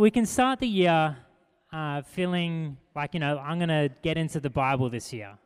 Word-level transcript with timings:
we 0.00 0.10
can 0.10 0.24
start 0.24 0.60
the 0.60 0.66
year 0.66 1.14
uh, 1.74 2.00
feeling 2.00 2.78
like, 2.96 3.12
you 3.12 3.20
know, 3.20 3.38
I'm 3.38 3.58
going 3.58 3.68
to 3.68 3.90
get 4.02 4.16
into 4.16 4.40
the 4.40 4.48
Bible 4.48 4.88
this 4.88 5.12
year. 5.12 5.36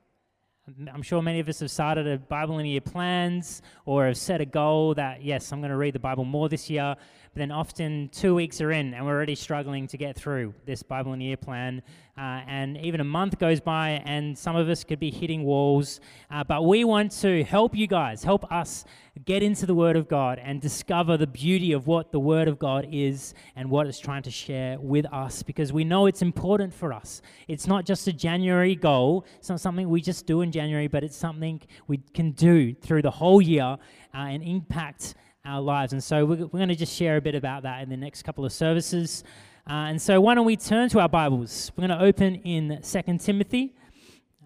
I'm 0.93 1.02
sure 1.02 1.20
many 1.20 1.41
of 1.41 1.48
us 1.48 1.59
have 1.59 1.73
started 1.73 2.07
a 2.07 2.19
Bible 2.19 2.61
in 2.61 2.66
a 2.66 2.69
year 2.69 2.80
plans 2.80 3.62
or 3.84 4.06
have 4.06 4.16
set 4.16 4.41
a 4.41 4.45
goal 4.46 4.95
that, 4.95 5.25
yes, 5.25 5.52
I'm 5.52 5.61
going 5.61 5.73
to 5.73 5.77
read 5.77 5.93
the 5.93 5.98
Bible 5.98 6.25
more 6.25 6.48
this 6.48 6.70
year. 6.70 6.95
But 7.35 7.41
then 7.41 7.51
often 7.51 8.11
two 8.12 8.32
weeks 8.32 8.61
are 8.61 8.71
in 8.71 8.95
and 8.95 9.05
we're 9.05 9.11
already 9.11 9.34
struggling 9.34 9.89
to 9.89 9.96
get 9.96 10.14
through 10.14 10.55
this 10.66 10.84
Bible 10.84 11.14
in 11.14 11.21
a 11.21 11.25
year 11.25 11.37
plan. 11.37 11.83
Uh, 12.16 12.43
and 12.46 12.77
even 12.77 13.01
a 13.01 13.05
month 13.05 13.41
goes 13.41 13.59
by 13.59 14.01
and 14.05 14.38
some 14.38 14.55
of 14.55 14.69
us 14.69 14.84
could 14.84 15.01
be 15.01 15.10
hitting 15.10 15.43
walls. 15.43 15.98
Uh, 16.30 16.45
but 16.45 16.65
we 16.65 16.84
want 16.84 17.10
to 17.10 17.43
help 17.43 17.74
you 17.74 17.88
guys, 17.88 18.23
help 18.23 18.51
us 18.52 18.84
get 19.24 19.43
into 19.43 19.66
the 19.66 19.74
Word 19.74 19.97
of 19.97 20.07
God 20.07 20.38
and 20.41 20.60
discover 20.60 21.16
the 21.16 21.27
beauty 21.27 21.73
of 21.73 21.88
what 21.88 22.12
the 22.12 22.20
Word 22.20 22.47
of 22.47 22.60
God 22.60 22.87
is 22.93 23.35
and 23.57 23.69
what 23.69 23.88
it's 23.88 23.98
trying 23.98 24.23
to 24.23 24.30
share 24.30 24.79
with 24.79 25.05
us 25.12 25.43
because 25.43 25.73
we 25.73 25.82
know 25.82 26.07
it's 26.07 26.23
important 26.23 26.73
for 26.73 26.93
us. 26.93 27.21
It's 27.48 27.66
not 27.66 27.85
just 27.85 28.07
a 28.07 28.12
January 28.12 28.77
goal, 28.77 29.27
it's 29.41 29.48
not 29.48 29.59
something 29.60 29.88
we 29.88 30.01
just 30.01 30.24
do 30.24 30.43
in 30.43 30.52
January, 30.52 30.87
but 30.87 31.02
it's 31.02 31.16
something 31.16 31.60
we 31.88 31.98
can 32.15 32.30
do 32.30 32.74
through 32.74 33.02
the 33.02 33.10
whole 33.10 33.43
year 33.43 33.77
uh, 34.15 34.19
and 34.19 34.41
impact 34.41 35.16
our 35.45 35.61
lives. 35.61 35.93
And 35.93 36.03
so 36.03 36.25
we're, 36.25 36.37
we're 36.37 36.59
going 36.59 36.69
to 36.69 36.75
just 36.75 36.95
share 36.95 37.16
a 37.16 37.21
bit 37.21 37.34
about 37.34 37.65
that 37.65 37.83
in 37.83 37.91
the 37.91 37.97
next 37.97 38.23
couple 38.23 38.45
of 38.45 38.52
services. 38.52 39.25
Uh, 39.69 39.89
and 39.89 40.01
so 40.01 40.21
why 40.21 40.35
don't 40.35 40.47
we 40.47 40.57
turn 40.57 40.89
to 40.91 41.01
our 41.01 41.09
Bibles? 41.09 41.71
We're 41.77 41.87
going 41.87 41.98
to 41.98 42.05
open 42.05 42.37
in 42.37 42.79
Second 42.83 43.21
Timothy. 43.21 43.75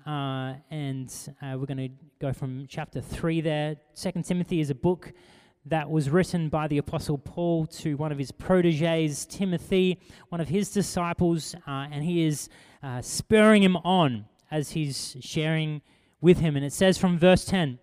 Uh, 0.07 0.55
and 0.71 1.13
uh, 1.43 1.57
we're 1.59 1.67
going 1.67 1.77
to 1.77 1.91
go 2.19 2.33
from 2.33 2.67
chapter 2.69 3.01
3 3.01 3.41
there. 3.43 3.77
Second 3.95 4.25
Timothy 4.25 4.61
is 4.61 4.71
a 4.71 4.75
book 4.75 5.13
that 5.67 5.89
was 5.89 6.09
written 6.09 6.49
by 6.49 6.67
the 6.67 6.79
Apostle 6.79 7.19
Paul 7.19 7.67
to 7.67 7.97
one 7.97 8.11
of 8.11 8.19
his 8.19 8.33
proteges, 8.33 9.27
Timothy, 9.27 10.01
one 10.31 10.41
of 10.41 10.49
his 10.49 10.71
disciples, 10.71 11.55
uh, 11.67 11.87
and 11.93 12.03
he 12.03 12.25
is 12.25 12.49
uh, 12.83 13.03
spurring 13.03 13.63
him 13.63 13.77
on 13.79 14.25
as 14.51 14.71
he's 14.71 15.17
sharing 15.21 15.83
with 16.21 16.39
him. 16.39 16.57
And 16.57 16.65
it 16.65 16.73
says 16.73 16.97
from 16.97 17.19
verse 17.19 17.45
10 17.45 17.79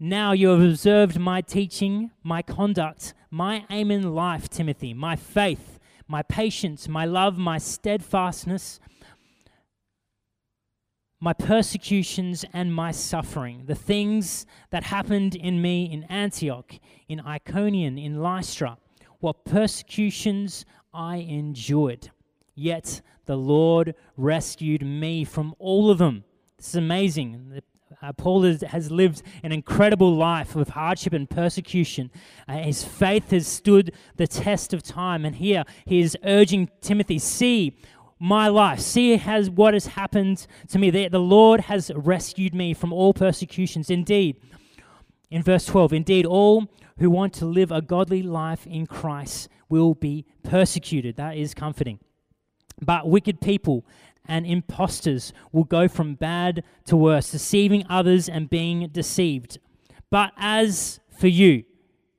now 0.00 0.32
you 0.32 0.48
have 0.48 0.60
observed 0.60 1.18
my 1.18 1.40
teaching, 1.40 2.10
my 2.22 2.42
conduct, 2.42 3.14
my 3.30 3.64
aim 3.70 3.90
in 3.90 4.14
life, 4.14 4.48
Timothy, 4.48 4.94
my 4.94 5.16
faith, 5.16 5.78
my 6.06 6.22
patience, 6.22 6.88
my 6.88 7.04
love, 7.04 7.36
my 7.36 7.58
steadfastness, 7.58 8.80
my 11.20 11.32
persecutions, 11.32 12.44
and 12.52 12.72
my 12.72 12.92
suffering, 12.92 13.64
the 13.66 13.74
things 13.74 14.46
that 14.70 14.84
happened 14.84 15.34
in 15.34 15.60
me 15.60 15.84
in 15.90 16.04
Antioch, 16.04 16.74
in 17.08 17.20
Iconium, 17.20 17.98
in 17.98 18.22
Lystra, 18.22 18.78
what 19.18 19.44
persecutions 19.44 20.64
I 20.94 21.16
endured. 21.16 22.10
Yet 22.54 23.02
the 23.26 23.36
Lord 23.36 23.94
rescued 24.16 24.82
me 24.82 25.24
from 25.24 25.54
all 25.58 25.90
of 25.90 25.98
them. 25.98 26.24
This 26.56 26.68
is 26.68 26.74
amazing. 26.76 27.60
Uh, 28.02 28.12
Paul 28.12 28.44
is, 28.44 28.62
has 28.62 28.90
lived 28.90 29.22
an 29.42 29.52
incredible 29.52 30.14
life 30.14 30.56
of 30.56 30.70
hardship 30.70 31.12
and 31.12 31.28
persecution. 31.28 32.10
Uh, 32.46 32.58
his 32.58 32.84
faith 32.84 33.30
has 33.30 33.46
stood 33.46 33.92
the 34.16 34.26
test 34.26 34.72
of 34.72 34.82
time. 34.82 35.24
And 35.24 35.36
here 35.36 35.64
he 35.86 36.00
is 36.00 36.16
urging 36.24 36.70
Timothy 36.80 37.18
see 37.18 37.76
my 38.20 38.48
life, 38.48 38.80
see 38.80 39.16
has, 39.16 39.48
what 39.48 39.74
has 39.74 39.86
happened 39.86 40.46
to 40.68 40.78
me. 40.78 40.90
The, 40.90 41.08
the 41.08 41.20
Lord 41.20 41.60
has 41.62 41.90
rescued 41.94 42.54
me 42.54 42.74
from 42.74 42.92
all 42.92 43.14
persecutions. 43.14 43.90
Indeed, 43.90 44.36
in 45.30 45.42
verse 45.42 45.66
12, 45.66 45.92
indeed, 45.92 46.26
all 46.26 46.68
who 46.98 47.10
want 47.10 47.32
to 47.34 47.46
live 47.46 47.70
a 47.70 47.80
godly 47.80 48.22
life 48.22 48.66
in 48.66 48.86
Christ 48.86 49.48
will 49.68 49.94
be 49.94 50.26
persecuted. 50.42 51.16
That 51.16 51.36
is 51.36 51.54
comforting. 51.54 52.00
But 52.80 53.08
wicked 53.08 53.40
people 53.40 53.84
and 54.28 54.46
impostors 54.46 55.32
will 55.50 55.64
go 55.64 55.88
from 55.88 56.14
bad 56.14 56.62
to 56.84 56.96
worse, 56.96 57.32
deceiving 57.32 57.84
others 57.88 58.28
and 58.28 58.50
being 58.50 58.88
deceived. 58.92 59.58
But 60.10 60.32
as 60.36 61.00
for 61.18 61.28
you, 61.28 61.64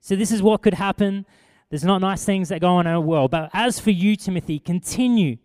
so 0.01 0.15
this 0.15 0.31
is 0.31 0.41
what 0.41 0.61
could 0.61 0.73
happen. 0.73 1.25
There's 1.69 1.83
not 1.83 2.01
nice 2.01 2.25
things 2.25 2.49
that 2.49 2.61
go 2.61 2.69
on 2.69 2.87
in 2.87 2.93
our 2.93 3.01
world. 3.01 3.31
But 3.31 3.51
as 3.53 3.79
for 3.79 3.91
you, 3.91 4.15
Timothy, 4.15 4.57
continue 4.57 5.37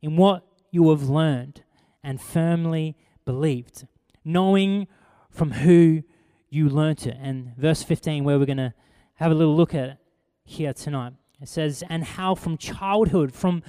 in 0.00 0.16
what 0.16 0.44
you 0.70 0.90
have 0.90 1.08
learned 1.08 1.62
and 2.02 2.20
firmly 2.20 2.96
believed, 3.24 3.86
knowing 4.24 4.88
from 5.30 5.52
who 5.52 6.02
you 6.50 6.68
learnt 6.68 7.06
it. 7.06 7.16
And 7.20 7.56
verse 7.56 7.82
15, 7.82 8.24
where 8.24 8.38
we're 8.38 8.46
going 8.46 8.56
to 8.56 8.74
have 9.14 9.30
a 9.30 9.34
little 9.34 9.56
look 9.56 9.74
at 9.74 9.98
here 10.44 10.72
tonight, 10.72 11.12
it 11.40 11.48
says, 11.48 11.84
And 11.88 12.04
how 12.04 12.34
from 12.34 12.56
childhood, 12.56 13.32
from 13.32 13.62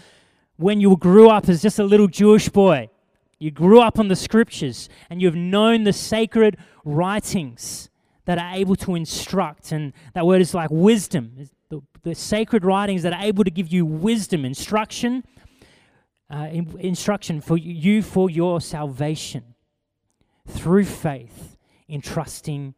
when 0.58 0.80
you 0.80 0.96
grew 0.98 1.30
up 1.30 1.50
as 1.50 1.62
just 1.62 1.80
a 1.80 1.84
little 1.84 2.08
Jewish 2.08 2.50
boy. 2.50 2.90
You 3.40 3.52
grew 3.52 3.82
up 3.82 4.00
on 4.00 4.08
the 4.08 4.16
scriptures 4.16 4.88
and 5.10 5.22
you've 5.22 5.36
known 5.36 5.84
the 5.84 5.94
sacred 5.94 6.58
writings 6.86 7.90
that 8.26 8.38
are 8.38 8.54
able 8.54 8.76
to 8.78 8.96
instruct. 8.96 9.72
And 9.72 9.94
that 10.14 10.26
word 10.26 10.42
is 10.42 10.54
like 10.54 10.70
wisdom. 10.72 11.50
The, 11.70 11.82
the 12.04 12.16
sacred 12.16 12.64
writings 12.64 13.04
that 13.04 13.14
are 13.14 13.22
able 13.22 13.44
to 13.44 13.52
give 13.52 13.68
you 13.68 13.86
wisdom, 13.86 14.46
instruction, 14.46 15.24
uh, 16.30 16.48
in, 16.52 16.74
instruction 16.80 17.42
for 17.42 17.58
you 17.58 18.02
for 18.02 18.30
your 18.30 18.62
salvation 18.62 19.56
through 20.48 20.86
faith 20.86 21.58
in 21.88 22.02
trusting 22.02 22.76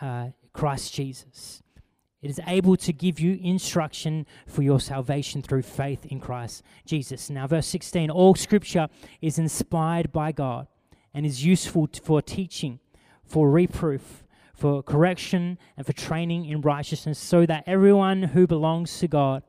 uh, 0.00 0.28
Christ 0.52 0.92
Jesus. 0.92 1.62
It 2.20 2.30
is 2.30 2.40
able 2.46 2.76
to 2.78 2.92
give 2.92 3.20
you 3.20 3.38
instruction 3.42 4.26
for 4.46 4.62
your 4.62 4.80
salvation 4.80 5.40
through 5.40 5.62
faith 5.62 6.04
in 6.06 6.18
Christ 6.18 6.64
Jesus. 6.84 7.30
Now, 7.30 7.46
verse 7.46 7.66
16 7.68 8.10
all 8.10 8.34
scripture 8.34 8.88
is 9.20 9.38
inspired 9.38 10.12
by 10.12 10.32
God 10.32 10.66
and 11.14 11.24
is 11.24 11.44
useful 11.44 11.88
for 12.02 12.20
teaching, 12.20 12.80
for 13.24 13.48
reproof, 13.50 14.24
for 14.52 14.82
correction, 14.82 15.58
and 15.76 15.86
for 15.86 15.92
training 15.92 16.44
in 16.46 16.60
righteousness, 16.60 17.18
so 17.18 17.46
that 17.46 17.62
everyone 17.66 18.24
who 18.24 18.46
belongs 18.46 18.98
to 18.98 19.06
God 19.06 19.44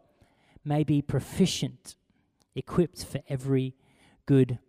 may 0.64 0.84
be 0.84 1.02
proficient, 1.02 1.96
equipped 2.56 3.04
for 3.04 3.20
every 3.28 3.76
good 4.28 4.60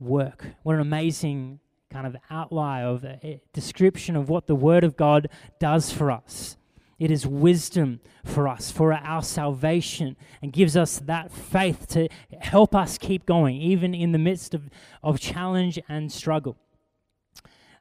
work. 0.00 0.46
What 0.62 0.76
an 0.76 0.80
amazing 0.80 1.60
kind 1.90 2.06
of 2.06 2.16
outline 2.30 2.84
of 2.84 3.04
a 3.04 3.42
description 3.52 4.16
of 4.16 4.30
what 4.30 4.46
the 4.46 4.56
Word 4.56 4.84
of 4.84 4.96
God 4.96 5.28
does 5.60 5.92
for 5.92 6.10
us. 6.10 6.56
It 6.98 7.10
is 7.10 7.26
wisdom 7.26 8.00
for 8.24 8.48
us, 8.48 8.70
for 8.70 8.92
our 8.92 9.22
salvation, 9.22 10.16
and 10.40 10.52
gives 10.52 10.76
us 10.76 10.98
that 11.00 11.30
faith 11.30 11.86
to 11.88 12.08
help 12.40 12.74
us 12.74 12.96
keep 12.96 13.26
going, 13.26 13.56
even 13.56 13.94
in 13.94 14.12
the 14.12 14.18
midst 14.18 14.54
of, 14.54 14.70
of 15.02 15.20
challenge 15.20 15.78
and 15.88 16.10
struggle. 16.10 16.56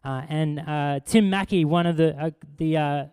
Uh, 0.04 0.22
and 0.28 0.60
uh, 0.60 1.00
Tim 1.06 1.30
Mackie, 1.30 1.64
one 1.64 1.86
of 1.86 1.96
the, 1.96 2.16
uh, 2.22 2.32
the 2.58 2.78
uh, 2.78 3.06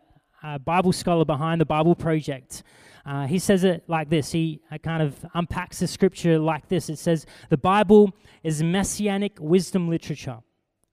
uh, 0.43 0.59
Bible 0.59 0.93
scholar 0.93 1.25
behind 1.25 1.61
the 1.61 1.67
Bible 1.67 1.95
Project, 1.95 2.65
uh, 3.07 3.27
he 3.27 3.39
says 3.39 3.63
it 3.63 3.85
like 3.89 4.11
this. 4.11 4.33
He 4.33 4.61
kind 4.83 5.03
of 5.03 5.25
unpacks 5.35 5.79
the 5.79 5.87
scripture 5.87 6.39
like 6.39 6.69
this. 6.69 6.89
It 6.89 6.99
says, 6.99 7.27
The 7.49 7.57
Bible 7.57 8.13
is 8.43 8.63
messianic 8.63 9.39
wisdom 9.41 9.89
literature 9.89 10.41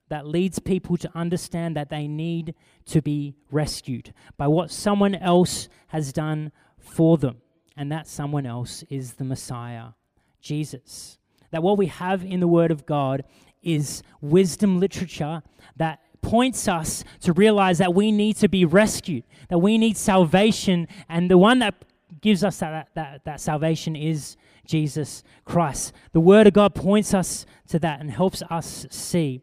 that 0.09 0.27
leads 0.27 0.59
people 0.59 0.97
to 0.97 1.09
understand 1.15 1.75
that 1.75 1.89
they 1.89 2.07
need 2.07 2.55
to 2.85 3.01
be 3.01 3.35
rescued 3.51 4.13
by 4.37 4.47
what 4.47 4.71
someone 4.71 5.15
else 5.15 5.69
has 5.87 6.11
done 6.11 6.51
for 6.77 7.17
them. 7.17 7.37
And 7.77 7.91
that 7.91 8.07
someone 8.07 8.45
else 8.45 8.83
is 8.89 9.13
the 9.13 9.23
Messiah, 9.23 9.89
Jesus. 10.41 11.17
That 11.51 11.63
what 11.63 11.77
we 11.77 11.85
have 11.85 12.25
in 12.25 12.41
the 12.41 12.47
Word 12.47 12.71
of 12.71 12.85
God 12.85 13.23
is 13.63 14.03
wisdom 14.19 14.79
literature 14.79 15.41
that 15.77 16.01
points 16.21 16.67
us 16.67 17.05
to 17.21 17.31
realize 17.31 17.77
that 17.77 17.93
we 17.93 18.11
need 18.11 18.35
to 18.37 18.49
be 18.49 18.65
rescued, 18.65 19.23
that 19.47 19.59
we 19.59 19.77
need 19.77 19.95
salvation, 19.95 20.87
and 21.07 21.31
the 21.31 21.37
one 21.37 21.59
that 21.59 21.85
gives 22.19 22.43
us 22.43 22.57
that, 22.57 22.89
that, 22.95 23.23
that 23.23 23.39
salvation 23.39 23.95
is 23.95 24.35
Jesus 24.65 25.23
Christ. 25.45 25.93
The 26.11 26.19
Word 26.19 26.47
of 26.47 26.53
God 26.53 26.75
points 26.75 27.13
us 27.13 27.45
to 27.69 27.79
that 27.79 28.01
and 28.01 28.11
helps 28.11 28.43
us 28.49 28.85
see 28.89 29.41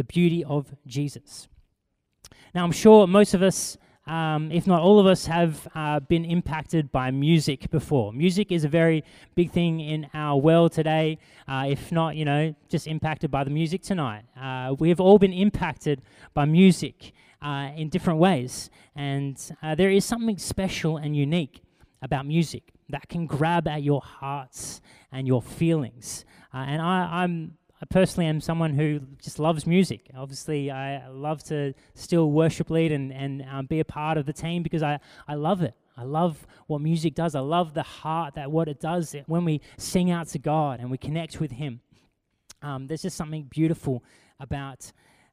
the 0.00 0.04
beauty 0.04 0.42
of 0.42 0.74
Jesus. 0.86 1.46
Now, 2.54 2.64
I'm 2.64 2.72
sure 2.72 3.06
most 3.06 3.34
of 3.34 3.42
us, 3.42 3.76
um, 4.06 4.50
if 4.50 4.66
not 4.66 4.80
all 4.80 4.98
of 4.98 5.06
us, 5.06 5.26
have 5.26 5.68
uh, 5.74 6.00
been 6.00 6.24
impacted 6.24 6.90
by 6.90 7.10
music 7.10 7.70
before. 7.70 8.14
Music 8.14 8.50
is 8.50 8.64
a 8.64 8.68
very 8.68 9.04
big 9.34 9.50
thing 9.50 9.78
in 9.80 10.08
our 10.14 10.38
world 10.38 10.72
today. 10.72 11.18
Uh, 11.46 11.66
if 11.68 11.92
not, 11.92 12.16
you 12.16 12.24
know, 12.24 12.54
just 12.70 12.86
impacted 12.86 13.30
by 13.30 13.44
the 13.44 13.50
music 13.50 13.82
tonight. 13.82 14.22
Uh, 14.40 14.74
we 14.78 14.88
have 14.88 15.00
all 15.00 15.18
been 15.18 15.34
impacted 15.34 16.00
by 16.32 16.46
music 16.46 17.12
uh, 17.42 17.68
in 17.76 17.90
different 17.90 18.18
ways. 18.18 18.70
And 18.96 19.36
uh, 19.62 19.74
there 19.74 19.90
is 19.90 20.06
something 20.06 20.38
special 20.38 20.96
and 20.96 21.14
unique 21.14 21.60
about 22.00 22.24
music 22.24 22.72
that 22.88 23.06
can 23.10 23.26
grab 23.26 23.68
at 23.68 23.82
your 23.82 24.00
hearts 24.00 24.80
and 25.12 25.26
your 25.26 25.42
feelings. 25.42 26.24
Uh, 26.54 26.64
and 26.70 26.80
I, 26.80 27.22
I'm 27.22 27.58
I 27.82 27.86
personally 27.86 28.26
am 28.26 28.40
someone 28.40 28.74
who 28.74 29.00
just 29.22 29.38
loves 29.38 29.66
music. 29.66 30.10
Obviously, 30.14 30.70
I 30.70 31.08
love 31.08 31.42
to 31.44 31.72
still 31.94 32.30
worship 32.30 32.68
lead 32.68 32.92
and, 32.92 33.10
and 33.12 33.42
um, 33.50 33.66
be 33.66 33.80
a 33.80 33.84
part 33.84 34.18
of 34.18 34.26
the 34.26 34.34
team 34.34 34.62
because 34.62 34.82
I, 34.82 35.00
I 35.26 35.34
love 35.34 35.62
it. 35.62 35.74
I 35.96 36.02
love 36.02 36.46
what 36.66 36.80
music 36.80 37.14
does. 37.14 37.34
I 37.34 37.40
love 37.40 37.72
the 37.72 37.82
heart 37.82 38.34
that 38.34 38.50
what 38.50 38.68
it 38.68 38.80
does 38.80 39.16
when 39.26 39.44
we 39.44 39.62
sing 39.78 40.10
out 40.10 40.28
to 40.28 40.38
God 40.38 40.80
and 40.80 40.90
we 40.90 40.98
connect 40.98 41.40
with 41.40 41.52
Him. 41.52 41.80
Um, 42.62 42.86
there's 42.86 43.02
just 43.02 43.16
something 43.16 43.44
beautiful 43.44 44.04
about 44.38 44.92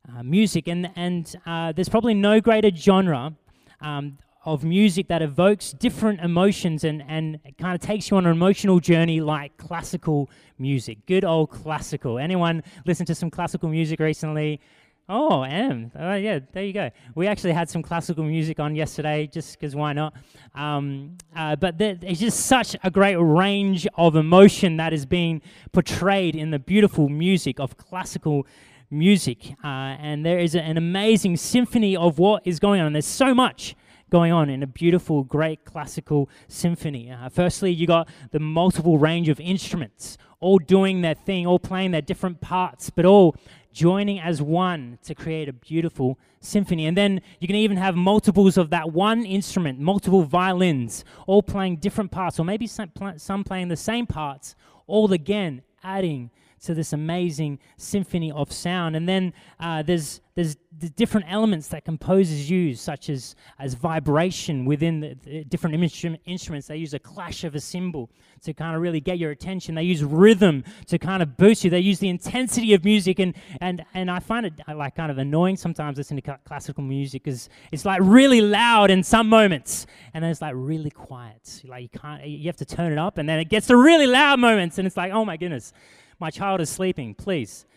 uh, 0.10 0.24
music, 0.24 0.68
and 0.68 0.90
and 0.96 1.36
uh, 1.46 1.74
there's 1.74 1.90
probably 1.90 2.14
no 2.14 2.40
greater 2.40 2.74
genre 2.74 3.34
um, 3.82 4.18
of 4.48 4.64
music 4.64 5.10
that 5.10 5.22
evokes 5.22 5.74
different 5.74 6.22
emotions 6.22 6.86
and 6.86 7.04
and 7.08 7.38
kind 7.60 7.76
of 7.76 7.82
takes 7.82 8.10
you 8.10 8.16
on 8.16 8.26
an 8.26 8.32
emotional 8.32 8.80
journey 8.80 9.20
like 9.20 9.58
classical 9.58 10.30
music. 10.58 11.06
Good 11.06 11.26
old 11.26 11.52
classical. 11.52 12.18
Anyone 12.18 12.64
listen 12.86 13.06
to 13.08 13.14
some 13.14 13.30
classical 13.30 13.68
music 13.68 14.00
recently? 14.00 14.62
Oh, 15.10 15.44
M. 15.44 15.92
Uh, 15.98 16.14
yeah, 16.14 16.40
there 16.52 16.64
you 16.64 16.74
go. 16.74 16.90
We 17.16 17.28
actually 17.28 17.54
had 17.54 17.70
some 17.70 17.82
classical 17.82 18.24
music 18.24 18.60
on 18.60 18.76
yesterday, 18.76 19.28
just 19.28 19.58
because 19.58 19.74
why 19.74 19.94
not? 19.94 20.14
Um, 20.54 21.18
uh, 21.36 21.56
but 21.56 21.78
there's 21.78 22.20
just 22.20 22.46
such 22.46 22.76
a 22.84 22.92
great 22.92 23.16
range 23.16 23.88
of 23.96 24.16
emotion 24.18 24.78
that 24.78 24.92
is 24.94 25.06
being 25.06 25.42
portrayed 25.72 26.36
in 26.36 26.52
the 26.52 26.60
beautiful 26.60 27.08
music 27.08 27.60
of 27.60 27.78
classical 27.78 28.46
music. 28.90 29.56
Uh, 29.64 29.96
and 30.00 30.26
there 30.26 30.40
is 30.40 30.56
an 30.56 30.78
amazing 30.78 31.38
symphony 31.38 31.96
of 31.96 32.20
what 32.20 32.46
is 32.46 32.60
going 32.60 32.82
on. 32.82 32.94
There's 32.94 33.06
so 33.06 33.34
much 33.34 33.76
going 34.10 34.32
on 34.32 34.50
in 34.50 34.64
a 34.64 34.68
beautiful, 34.68 35.24
great 35.24 35.66
classical 35.66 36.30
symphony. 36.48 37.12
Uh, 37.12 37.30
firstly, 37.30 37.72
you 37.72 37.88
got 37.88 38.08
the 38.32 38.40
multiple 38.40 38.98
range 38.98 39.30
of 39.30 39.40
instruments, 39.40 40.18
all 40.40 40.60
doing 40.60 41.02
their 41.02 41.16
thing, 41.16 41.46
all 41.46 41.60
playing 41.60 41.92
their 41.92 42.02
different 42.02 42.42
parts, 42.42 42.90
but 42.90 43.06
all 43.06 43.36
joining 43.74 44.20
as 44.20 44.42
one 44.42 44.98
to 45.04 45.14
create 45.14 45.48
a 45.48 45.54
beautiful 45.54 46.18
symphony. 46.40 46.86
And 46.86 46.98
then 46.98 47.22
you 47.40 47.48
can 47.48 47.56
even 47.56 47.78
have 47.78 47.96
multiples 47.96 48.58
of 48.58 48.70
that 48.72 48.92
one 48.92 49.26
instrument, 49.26 49.80
multiple 49.80 50.24
violins, 50.24 51.04
all 51.28 51.44
playing 51.44 51.78
different 51.78 52.12
parts, 52.12 52.40
or 52.40 52.46
maybe 52.46 52.66
some, 52.66 52.92
some 53.18 53.44
playing 53.44 53.68
the 53.68 53.76
same 53.76 54.08
parts, 54.08 54.56
all 54.88 55.12
again 55.14 55.62
adding 55.84 56.32
to 56.64 56.74
this 56.74 56.92
amazing 56.92 57.60
symphony 57.78 58.32
of 58.32 58.52
sound. 58.52 58.96
And 58.96 59.08
then 59.08 59.34
uh, 59.60 59.84
there's 59.84 60.22
there's 60.38 60.56
the 60.78 60.90
different 60.90 61.26
elements 61.28 61.68
that 61.70 61.84
composers 61.84 62.48
use, 62.48 62.80
such 62.80 63.10
as 63.10 63.36
as 63.58 63.74
vibration 63.74 64.66
within 64.66 65.00
the, 65.00 65.18
the 65.24 65.44
different 65.46 65.76
instru- 65.76 66.20
instruments. 66.26 66.68
They 66.68 66.78
use 66.78 66.94
a 66.94 67.00
clash 67.00 67.44
of 67.44 67.56
a 67.56 67.60
cymbal 67.60 68.12
to 68.44 68.54
kind 68.54 68.76
of 68.76 68.84
really 68.84 69.00
get 69.00 69.18
your 69.18 69.32
attention. 69.32 69.74
They 69.74 69.82
use 69.82 70.04
rhythm 70.04 70.64
to 70.86 71.00
kind 71.00 71.24
of 71.24 71.38
boost 71.38 71.64
you. 71.64 71.72
They 71.72 71.80
use 71.80 71.98
the 71.98 72.10
intensity 72.10 72.76
of 72.76 72.86
music, 72.86 73.18
and 73.18 73.34
and 73.62 73.84
and 73.96 74.12
I 74.12 74.20
find 74.20 74.46
it 74.46 74.54
uh, 74.68 74.76
like 74.76 74.96
kind 74.96 75.12
of 75.12 75.18
annoying 75.18 75.58
sometimes 75.58 75.98
listening 75.98 76.22
to 76.22 76.38
classical 76.46 76.84
music 76.84 77.24
because 77.24 77.50
it's 77.72 77.84
like 77.84 78.00
really 78.04 78.42
loud 78.42 78.92
in 78.92 79.02
some 79.02 79.28
moments, 79.30 79.88
and 80.14 80.24
then 80.24 80.30
it's 80.30 80.44
like 80.44 80.54
really 80.56 80.92
quiet. 80.92 81.64
Like 81.66 81.82
you 81.82 82.00
can't, 82.00 82.24
you 82.28 82.46
have 82.46 82.58
to 82.58 82.66
turn 82.66 82.92
it 82.92 83.00
up, 83.00 83.18
and 83.18 83.28
then 83.28 83.40
it 83.40 83.50
gets 83.50 83.66
to 83.68 83.76
really 83.76 84.06
loud 84.06 84.40
moments, 84.40 84.78
and 84.78 84.86
it's 84.86 84.98
like, 84.98 85.12
oh 85.12 85.26
my 85.26 85.36
goodness. 85.36 85.74
My 86.20 86.32
child 86.32 86.62
is 86.62 86.70
sleeping, 86.72 87.14
please. 87.14 87.68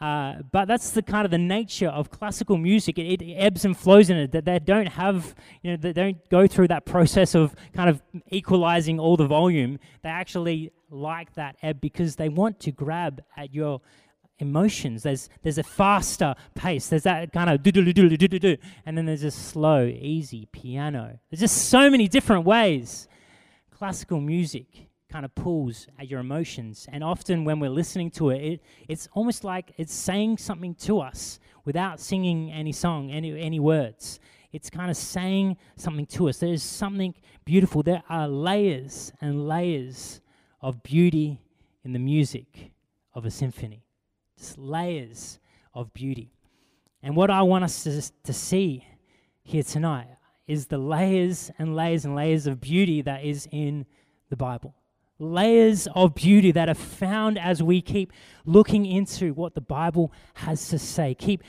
Uh, 0.00 0.34
but 0.52 0.68
that's 0.68 0.92
the 0.92 1.02
kind 1.02 1.24
of 1.24 1.30
the 1.30 1.38
nature 1.38 1.88
of 1.88 2.10
classical 2.10 2.56
music. 2.56 2.98
It, 2.98 3.20
it, 3.20 3.34
ebbs 3.34 3.64
and 3.64 3.76
flows 3.76 4.10
in 4.10 4.16
it. 4.16 4.32
That 4.32 4.44
they 4.44 4.58
don't 4.58 4.86
have, 4.86 5.34
you 5.62 5.72
know, 5.72 5.76
they 5.76 5.92
don't 5.92 6.28
go 6.30 6.46
through 6.46 6.68
that 6.68 6.86
process 6.86 7.34
of 7.34 7.54
kind 7.72 7.90
of 7.90 8.00
equalizing 8.30 9.00
all 9.00 9.16
the 9.16 9.26
volume. 9.26 9.78
They 10.02 10.08
actually 10.08 10.70
like 10.90 11.34
that 11.34 11.56
ebb 11.62 11.80
because 11.80 12.16
they 12.16 12.28
want 12.28 12.60
to 12.60 12.72
grab 12.72 13.22
at 13.36 13.52
your 13.52 13.80
emotions. 14.38 15.02
There's 15.02 15.28
there's 15.42 15.58
a 15.58 15.64
faster 15.64 16.36
pace. 16.54 16.88
There's 16.88 17.02
that 17.02 17.32
kind 17.32 17.50
of 17.50 17.62
do 17.62 17.72
do 17.72 17.92
do 17.92 18.08
do 18.08 18.28
do 18.28 18.38
do 18.38 18.56
and 18.86 18.96
then 18.96 19.06
there's 19.06 19.24
a 19.24 19.32
slow, 19.32 19.84
easy 19.84 20.46
piano. 20.52 21.18
There's 21.30 21.40
just 21.40 21.68
so 21.68 21.90
many 21.90 22.06
different 22.06 22.44
ways. 22.44 23.08
Classical 23.70 24.20
music 24.20 24.88
kind 25.10 25.24
of 25.24 25.34
pulls 25.34 25.86
at 25.98 26.08
your 26.08 26.20
emotions. 26.20 26.86
And 26.92 27.02
often 27.02 27.44
when 27.44 27.60
we're 27.60 27.70
listening 27.70 28.10
to 28.12 28.30
it, 28.30 28.42
it, 28.42 28.62
it's 28.88 29.08
almost 29.14 29.42
like 29.42 29.72
it's 29.78 29.94
saying 29.94 30.38
something 30.38 30.74
to 30.76 31.00
us 31.00 31.40
without 31.64 31.98
singing 31.98 32.52
any 32.52 32.72
song, 32.72 33.10
any, 33.10 33.38
any 33.40 33.58
words. 33.58 34.20
It's 34.52 34.70
kind 34.70 34.90
of 34.90 34.96
saying 34.96 35.56
something 35.76 36.06
to 36.06 36.28
us. 36.28 36.38
There's 36.38 36.62
something 36.62 37.14
beautiful. 37.44 37.82
There 37.82 38.02
are 38.08 38.28
layers 38.28 39.12
and 39.20 39.48
layers 39.48 40.20
of 40.60 40.82
beauty 40.82 41.40
in 41.84 41.92
the 41.92 41.98
music 41.98 42.72
of 43.14 43.24
a 43.24 43.30
symphony. 43.30 43.84
Just 44.36 44.58
layers 44.58 45.38
of 45.74 45.92
beauty. 45.94 46.32
And 47.02 47.16
what 47.16 47.30
I 47.30 47.42
want 47.42 47.64
us 47.64 47.84
to, 47.84 48.02
to 48.24 48.32
see 48.32 48.86
here 49.42 49.62
tonight 49.62 50.08
is 50.46 50.66
the 50.66 50.78
layers 50.78 51.50
and 51.58 51.76
layers 51.76 52.04
and 52.04 52.14
layers 52.14 52.46
of 52.46 52.60
beauty 52.60 53.02
that 53.02 53.24
is 53.24 53.48
in 53.52 53.86
the 54.30 54.36
Bible 54.36 54.74
layers 55.18 55.88
of 55.94 56.14
beauty 56.14 56.52
that 56.52 56.68
are 56.68 56.74
found 56.74 57.38
as 57.38 57.62
we 57.62 57.80
keep 57.80 58.12
looking 58.44 58.86
into 58.86 59.34
what 59.34 59.54
the 59.54 59.60
Bible 59.60 60.12
has 60.34 60.68
to 60.68 60.78
say. 60.78 61.14
Keep 61.14 61.42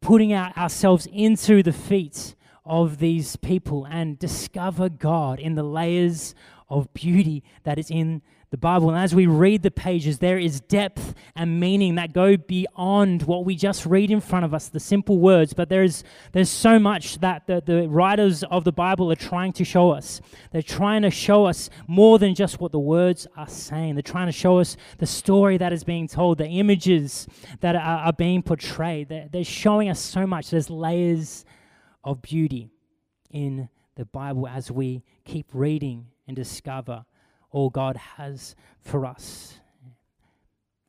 putting 0.00 0.32
out 0.32 0.56
ourselves 0.56 1.06
into 1.12 1.62
the 1.62 1.72
feet 1.72 2.34
of 2.64 2.98
these 2.98 3.36
people 3.36 3.86
and 3.86 4.18
discover 4.18 4.88
God 4.88 5.38
in 5.38 5.54
the 5.54 5.62
layers 5.62 6.34
of 6.68 6.92
beauty 6.94 7.42
that 7.64 7.78
is 7.78 7.90
in 7.90 8.22
the 8.50 8.56
Bible. 8.56 8.90
And 8.90 8.98
as 8.98 9.14
we 9.14 9.26
read 9.26 9.62
the 9.62 9.70
pages, 9.70 10.18
there 10.18 10.38
is 10.38 10.60
depth 10.60 11.14
and 11.36 11.60
meaning 11.60 11.94
that 11.94 12.12
go 12.12 12.36
beyond 12.36 13.22
what 13.22 13.44
we 13.44 13.54
just 13.54 13.86
read 13.86 14.10
in 14.10 14.20
front 14.20 14.44
of 14.44 14.52
us, 14.52 14.68
the 14.68 14.80
simple 14.80 15.20
words. 15.20 15.52
But 15.52 15.68
there's, 15.68 16.02
there's 16.32 16.50
so 16.50 16.80
much 16.80 17.20
that 17.20 17.46
the, 17.46 17.62
the 17.64 17.88
writers 17.88 18.42
of 18.42 18.64
the 18.64 18.72
Bible 18.72 19.12
are 19.12 19.16
trying 19.16 19.52
to 19.52 19.64
show 19.64 19.90
us. 19.90 20.20
They're 20.50 20.62
trying 20.62 21.02
to 21.02 21.10
show 21.10 21.44
us 21.44 21.70
more 21.86 22.18
than 22.18 22.34
just 22.34 22.60
what 22.60 22.72
the 22.72 22.80
words 22.80 23.28
are 23.36 23.48
saying. 23.48 23.94
They're 23.94 24.02
trying 24.02 24.26
to 24.26 24.32
show 24.32 24.58
us 24.58 24.76
the 24.98 25.06
story 25.06 25.56
that 25.58 25.72
is 25.72 25.84
being 25.84 26.08
told, 26.08 26.38
the 26.38 26.48
images 26.48 27.28
that 27.60 27.76
are, 27.76 28.06
are 28.06 28.12
being 28.12 28.42
portrayed. 28.42 29.08
They're, 29.08 29.28
they're 29.30 29.44
showing 29.44 29.88
us 29.88 30.00
so 30.00 30.26
much. 30.26 30.50
There's 30.50 30.68
layers 30.70 31.44
of 32.02 32.20
beauty 32.20 32.72
in 33.30 33.68
the 33.94 34.06
Bible 34.06 34.48
as 34.48 34.72
we 34.72 35.04
keep 35.24 35.46
reading 35.52 36.06
and 36.26 36.34
discover 36.34 37.04
all 37.50 37.70
God 37.70 37.96
has 37.96 38.54
for 38.80 39.06
us. 39.06 39.54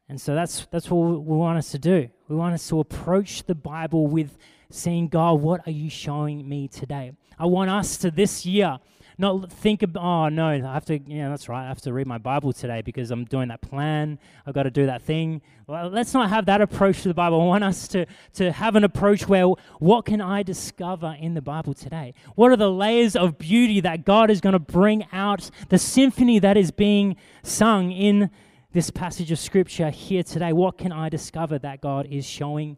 And 0.07 0.19
so 0.19 0.35
that's, 0.35 0.67
that's 0.71 0.91
what 0.91 1.23
we 1.23 1.37
want 1.37 1.57
us 1.57 1.71
to 1.71 1.79
do. 1.79 2.09
We 2.27 2.35
want 2.35 2.53
us 2.53 2.67
to 2.69 2.79
approach 2.81 3.43
the 3.43 3.55
Bible 3.55 4.07
with 4.07 4.37
saying, 4.69 5.07
God, 5.07 5.41
what 5.41 5.65
are 5.65 5.71
you 5.71 5.89
showing 5.89 6.47
me 6.47 6.67
today? 6.67 7.13
I 7.39 7.45
want 7.45 7.69
us 7.69 7.97
to 7.97 8.11
this 8.11 8.45
year 8.45 8.79
not 9.21 9.51
think 9.51 9.83
about, 9.83 10.03
oh 10.03 10.29
no, 10.29 10.47
I 10.47 10.57
have 10.57 10.85
to, 10.85 10.99
yeah, 10.99 11.29
that's 11.29 11.47
right, 11.47 11.63
I 11.63 11.67
have 11.67 11.79
to 11.81 11.93
read 11.93 12.07
my 12.07 12.17
Bible 12.17 12.51
today 12.51 12.81
because 12.81 13.11
I'm 13.11 13.23
doing 13.23 13.47
that 13.49 13.61
plan. 13.61 14.19
I've 14.45 14.53
got 14.53 14.63
to 14.63 14.71
do 14.71 14.87
that 14.87 15.03
thing. 15.03 15.41
Well, 15.67 15.89
let's 15.89 16.13
not 16.13 16.29
have 16.29 16.47
that 16.47 16.59
approach 16.59 17.03
to 17.03 17.07
the 17.07 17.13
Bible. 17.13 17.39
I 17.39 17.45
want 17.45 17.63
us 17.63 17.87
to, 17.89 18.05
to 18.33 18.51
have 18.51 18.75
an 18.75 18.83
approach 18.83 19.27
where 19.27 19.45
what 19.79 20.05
can 20.05 20.19
I 20.19 20.43
discover 20.43 21.15
in 21.19 21.35
the 21.35 21.41
Bible 21.41 21.73
today? 21.73 22.13
What 22.35 22.51
are 22.51 22.57
the 22.57 22.71
layers 22.71 23.15
of 23.15 23.37
beauty 23.37 23.79
that 23.79 24.03
God 24.03 24.29
is 24.29 24.41
going 24.41 24.53
to 24.53 24.59
bring 24.59 25.05
out, 25.13 25.49
the 25.69 25.77
symphony 25.77 26.39
that 26.39 26.57
is 26.57 26.71
being 26.71 27.15
sung 27.43 27.91
in 27.91 28.31
this 28.73 28.89
passage 28.89 29.31
of 29.31 29.39
Scripture 29.39 29.91
here 29.91 30.23
today? 30.23 30.51
What 30.51 30.77
can 30.77 30.91
I 30.91 31.09
discover 31.09 31.59
that 31.59 31.79
God 31.79 32.07
is 32.09 32.25
showing 32.25 32.77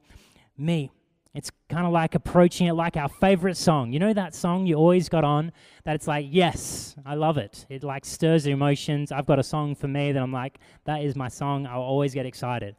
me? 0.57 0.91
It's 1.33 1.49
kind 1.67 1.87
of 1.87 1.91
like 1.91 2.13
approaching 2.13 2.67
it 2.67 2.73
like 2.73 2.95
our 2.95 3.09
favorite 3.09 3.57
song. 3.57 3.91
You 3.91 3.97
know 3.97 4.13
that 4.13 4.35
song 4.35 4.67
you 4.67 4.75
always 4.75 5.09
got 5.09 5.23
on 5.23 5.51
that 5.83 5.95
it's 5.95 6.07
like, 6.07 6.27
yes, 6.29 6.95
I 7.05 7.15
love 7.15 7.37
it. 7.37 7.65
It 7.69 7.83
like 7.83 8.05
stirs 8.05 8.43
the 8.43 8.51
emotions. 8.51 9.11
I've 9.11 9.25
got 9.25 9.39
a 9.39 9.43
song 9.43 9.73
for 9.73 9.87
me 9.87 10.11
that 10.11 10.21
I'm 10.21 10.31
like, 10.31 10.59
that 10.85 11.01
is 11.01 11.15
my 11.15 11.29
song. 11.29 11.65
I'll 11.65 11.81
always 11.81 12.13
get 12.13 12.27
excited. 12.27 12.75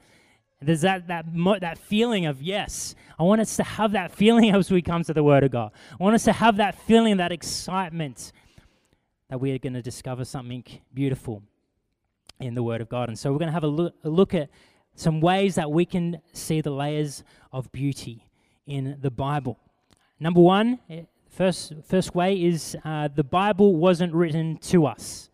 There's 0.61 0.83
that 0.83 1.09
that 1.09 1.35
mo- 1.35 1.59
that 1.59 1.79
feeling 1.79 2.27
of 2.27 2.41
yes. 2.41 2.95
I 3.19 3.25
want 3.25 3.41
us 3.41 3.57
to 3.57 3.65
have 3.65 3.91
that 3.93 4.13
feeling 4.13 4.51
as 4.55 4.71
we 4.71 4.83
come 4.83 5.03
to 5.03 5.13
the 5.13 5.25
Word 5.25 5.43
of 5.43 5.51
God. 5.51 5.73
I 5.93 6.03
want 6.03 6.15
us 6.15 6.25
to 6.25 6.33
have 6.33 6.57
that 6.59 6.77
feeling, 6.77 7.17
that 7.17 7.33
excitement 7.33 8.33
that 9.31 9.41
we 9.41 9.51
are 9.51 9.59
going 9.59 9.75
to 9.75 9.83
discover 9.83 10.25
something 10.25 10.63
beautiful 10.93 11.43
in 12.39 12.55
the 12.55 12.63
Word 12.63 12.81
of 12.81 12.89
God. 12.89 13.09
And 13.09 13.19
so 13.19 13.33
we're 13.33 13.39
going 13.39 13.49
to 13.49 13.53
have 13.53 13.65
a 13.65 13.93
a 14.05 14.09
look 14.09 14.33
at 14.33 14.49
some 14.95 15.21
ways 15.21 15.57
that 15.57 15.73
we 15.73 15.85
can 15.85 16.21
see 16.33 16.61
the 16.61 16.71
layers 16.71 17.25
of 17.53 17.73
beauty 17.73 18.24
in 18.67 18.97
the 19.01 19.11
Bible. 19.11 19.59
Number 20.21 20.41
one, 20.41 20.79
eh, 20.89 21.03
first, 21.29 21.73
first 21.87 22.15
way 22.15 22.43
is 22.43 22.77
uh, 22.85 23.09
the 23.09 23.25
Bible 23.25 23.77
wasn't 23.77 24.15
written 24.15 24.59
to 24.59 24.87
us. 24.87 25.31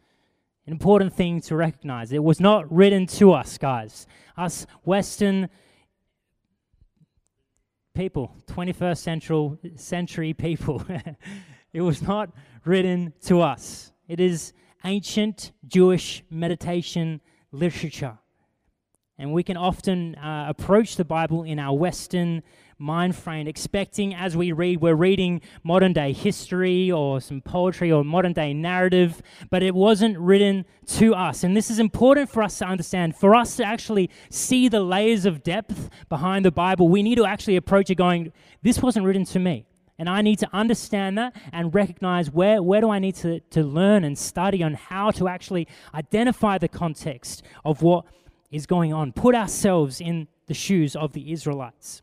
An 0.66 0.72
important 0.72 1.12
thing 1.12 1.40
to 1.42 1.56
recognize. 1.56 2.12
It 2.12 2.22
was 2.22 2.40
not 2.40 2.70
written 2.72 3.06
to 3.06 3.32
us, 3.32 3.58
guys. 3.58 4.06
Us 4.37 4.66
Western 4.84 5.49
people, 7.94 8.37
21st 8.46 8.99
century, 8.99 9.58
century 9.76 10.32
people. 10.32 10.82
it 11.72 11.80
was 11.80 12.02
not 12.02 12.30
written 12.64 13.12
to 13.22 13.40
us. 13.40 13.92
It 14.08 14.20
is 14.20 14.52
ancient 14.84 15.52
Jewish 15.66 16.22
meditation 16.30 17.20
literature. 17.52 18.18
And 19.18 19.32
we 19.32 19.42
can 19.42 19.56
often 19.56 20.14
uh, 20.14 20.46
approach 20.49 20.96
the 20.96 21.04
Bible 21.04 21.42
in 21.42 21.58
our 21.58 21.76
Western 21.76 22.42
mind 22.80 23.14
frame, 23.14 23.46
expecting 23.46 24.14
as 24.14 24.37
we 24.37 24.52
read, 24.52 24.80
we're 24.80 24.94
reading 24.94 25.40
modern 25.62 25.92
day 25.92 26.12
history 26.12 26.90
or 26.90 27.20
some 27.20 27.40
poetry 27.40 27.92
or 27.92 28.02
modern 28.02 28.32
day 28.32 28.54
narrative, 28.54 29.20
but 29.50 29.62
it 29.62 29.75
wasn't 29.75 30.18
written 30.18 30.64
to 30.87 31.14
us. 31.14 31.44
And 31.44 31.56
this 31.56 31.70
is 31.70 31.78
important 31.78 32.30
for 32.30 32.42
us 32.42 32.58
to 32.58 32.66
understand. 32.66 33.14
For 33.16 33.34
us 33.34 33.56
to 33.56 33.64
actually 33.64 34.10
see 34.30 34.68
the 34.68 34.80
layers 34.80 35.26
of 35.26 35.42
depth 35.42 35.90
behind 36.08 36.44
the 36.44 36.50
Bible, 36.50 36.88
we 36.88 37.02
need 37.02 37.16
to 37.16 37.26
actually 37.26 37.56
approach 37.56 37.90
it 37.90 37.96
going, 37.96 38.32
this 38.62 38.82
wasn't 38.82 39.04
written 39.04 39.25
to 39.26 39.38
me. 39.38 39.66
And 39.99 40.08
I 40.08 40.22
need 40.22 40.38
to 40.38 40.49
understand 40.54 41.18
that 41.18 41.37
and 41.52 41.75
recognize 41.75 42.30
where, 42.30 42.62
where 42.62 42.80
do 42.80 42.88
I 42.88 42.99
need 42.99 43.16
to, 43.16 43.40
to 43.40 43.62
learn 43.62 44.02
and 44.02 44.16
study 44.16 44.62
on 44.62 44.72
how 44.72 45.10
to 45.10 45.28
actually 45.28 45.68
identify 45.94 46.56
the 46.56 46.68
context 46.68 47.42
of 47.66 47.82
what 47.82 48.06
is 48.50 48.64
going 48.66 48.94
on. 48.94 49.12
Put 49.12 49.34
ourselves 49.34 50.00
in 50.00 50.28
the 50.46 50.54
shoes 50.54 50.96
of 50.96 51.12
the 51.12 51.30
Israelites. 51.32 52.00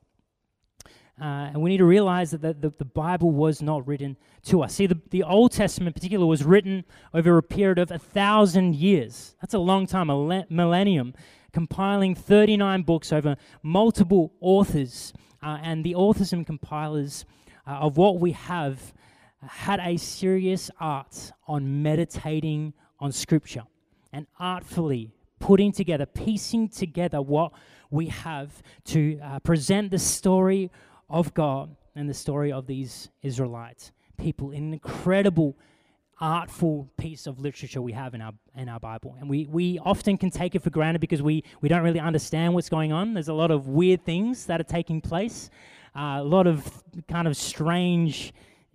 Uh, 1.19 1.49
and 1.51 1.61
we 1.61 1.71
need 1.71 1.77
to 1.77 1.85
realize 1.85 2.29
that 2.31 2.41
the, 2.41 2.53
the, 2.53 2.69
the, 2.77 2.85
Bible 2.85 3.31
was 3.31 3.59
not 3.59 3.87
written 3.87 4.15
to 4.43 4.61
us. 4.61 4.75
See, 4.75 4.85
the, 4.85 4.99
the 5.09 5.23
Old 5.23 5.51
Testament 5.51 5.87
in 5.87 5.93
particular 5.93 6.27
was 6.27 6.43
written 6.43 6.85
over 7.11 7.39
a 7.39 7.43
period 7.43 7.79
of 7.79 7.89
a 7.89 7.97
thousand 7.97 8.75
years. 8.75 9.35
That's 9.41 9.55
a 9.55 9.59
long 9.59 9.87
time, 9.87 10.11
a 10.11 10.45
millennium, 10.49 11.15
compiling 11.53 12.13
39 12.13 12.83
books 12.83 13.11
over 13.11 13.35
multiple 13.63 14.33
authors. 14.41 15.11
Uh, 15.41 15.57
and 15.63 15.83
the 15.83 15.95
authors 15.95 16.33
and 16.33 16.45
compilers 16.45 17.25
uh, 17.65 17.71
of 17.71 17.97
what 17.97 18.19
we 18.19 18.33
have 18.33 18.93
had 19.41 19.79
a 19.79 19.97
serious 19.97 20.69
art 20.79 21.31
on 21.47 21.81
meditating 21.81 22.73
on 22.99 23.11
Scripture 23.11 23.63
and 24.13 24.27
artfully 24.39 25.11
putting 25.39 25.71
together, 25.71 26.05
piecing 26.05 26.69
together 26.69 27.21
what 27.21 27.51
we 27.89 28.07
have 28.07 28.61
to 28.85 29.19
uh, 29.23 29.39
present 29.39 29.91
the 29.91 29.99
story 29.99 30.71
of 31.09 31.33
God 31.33 31.75
and 31.95 32.09
the 32.09 32.13
story 32.13 32.51
of 32.51 32.67
these 32.67 33.09
Israelites 33.21 33.91
people. 34.17 34.51
An 34.51 34.73
incredible, 34.73 35.57
artful 36.19 36.89
piece 36.97 37.27
of 37.27 37.39
literature 37.39 37.81
we 37.81 37.93
have 37.93 38.13
in 38.13 38.21
our 38.21 38.33
in 38.55 38.69
our 38.69 38.79
Bible, 38.79 39.15
and 39.19 39.29
we 39.29 39.45
we 39.47 39.79
often 39.79 40.17
can 40.17 40.29
take 40.29 40.55
it 40.55 40.61
for 40.61 40.69
granted 40.69 40.99
because 40.99 41.21
we 41.21 41.43
we 41.61 41.69
don't 41.69 41.83
really 41.83 41.99
understand 41.99 42.53
what's 42.53 42.69
going 42.69 42.91
on. 42.91 43.13
There's 43.13 43.29
a 43.29 43.33
lot 43.33 43.51
of 43.51 43.67
weird 43.67 44.03
things 44.05 44.45
that 44.45 44.59
are 44.59 44.65
taking 44.65 45.01
place 45.01 45.49
uh, 45.97 46.19
a 46.19 46.23
lot 46.23 46.45
of 46.45 46.83
kind 47.07 47.27
of 47.27 47.35
strange, 47.35 48.31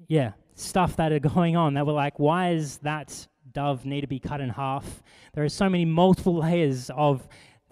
yeah, 0.08 0.32
stuff 0.56 0.96
that 0.96 1.12
are 1.12 1.18
going 1.34 1.56
on 1.56 1.74
that 1.74 1.86
we're 1.86 1.92
like, 1.92 2.18
why 2.18 2.50
is 2.50 2.78
that 2.78 3.26
dove 3.52 3.86
need 3.86 4.00
to 4.00 4.08
be 4.08 4.18
cut 4.18 4.40
in 4.40 4.48
half? 4.48 5.02
There 5.34 5.44
are 5.44 5.48
so 5.48 5.68
many 5.68 5.84
multiple 5.84 6.38
layers 6.38 6.90
of 6.90 7.26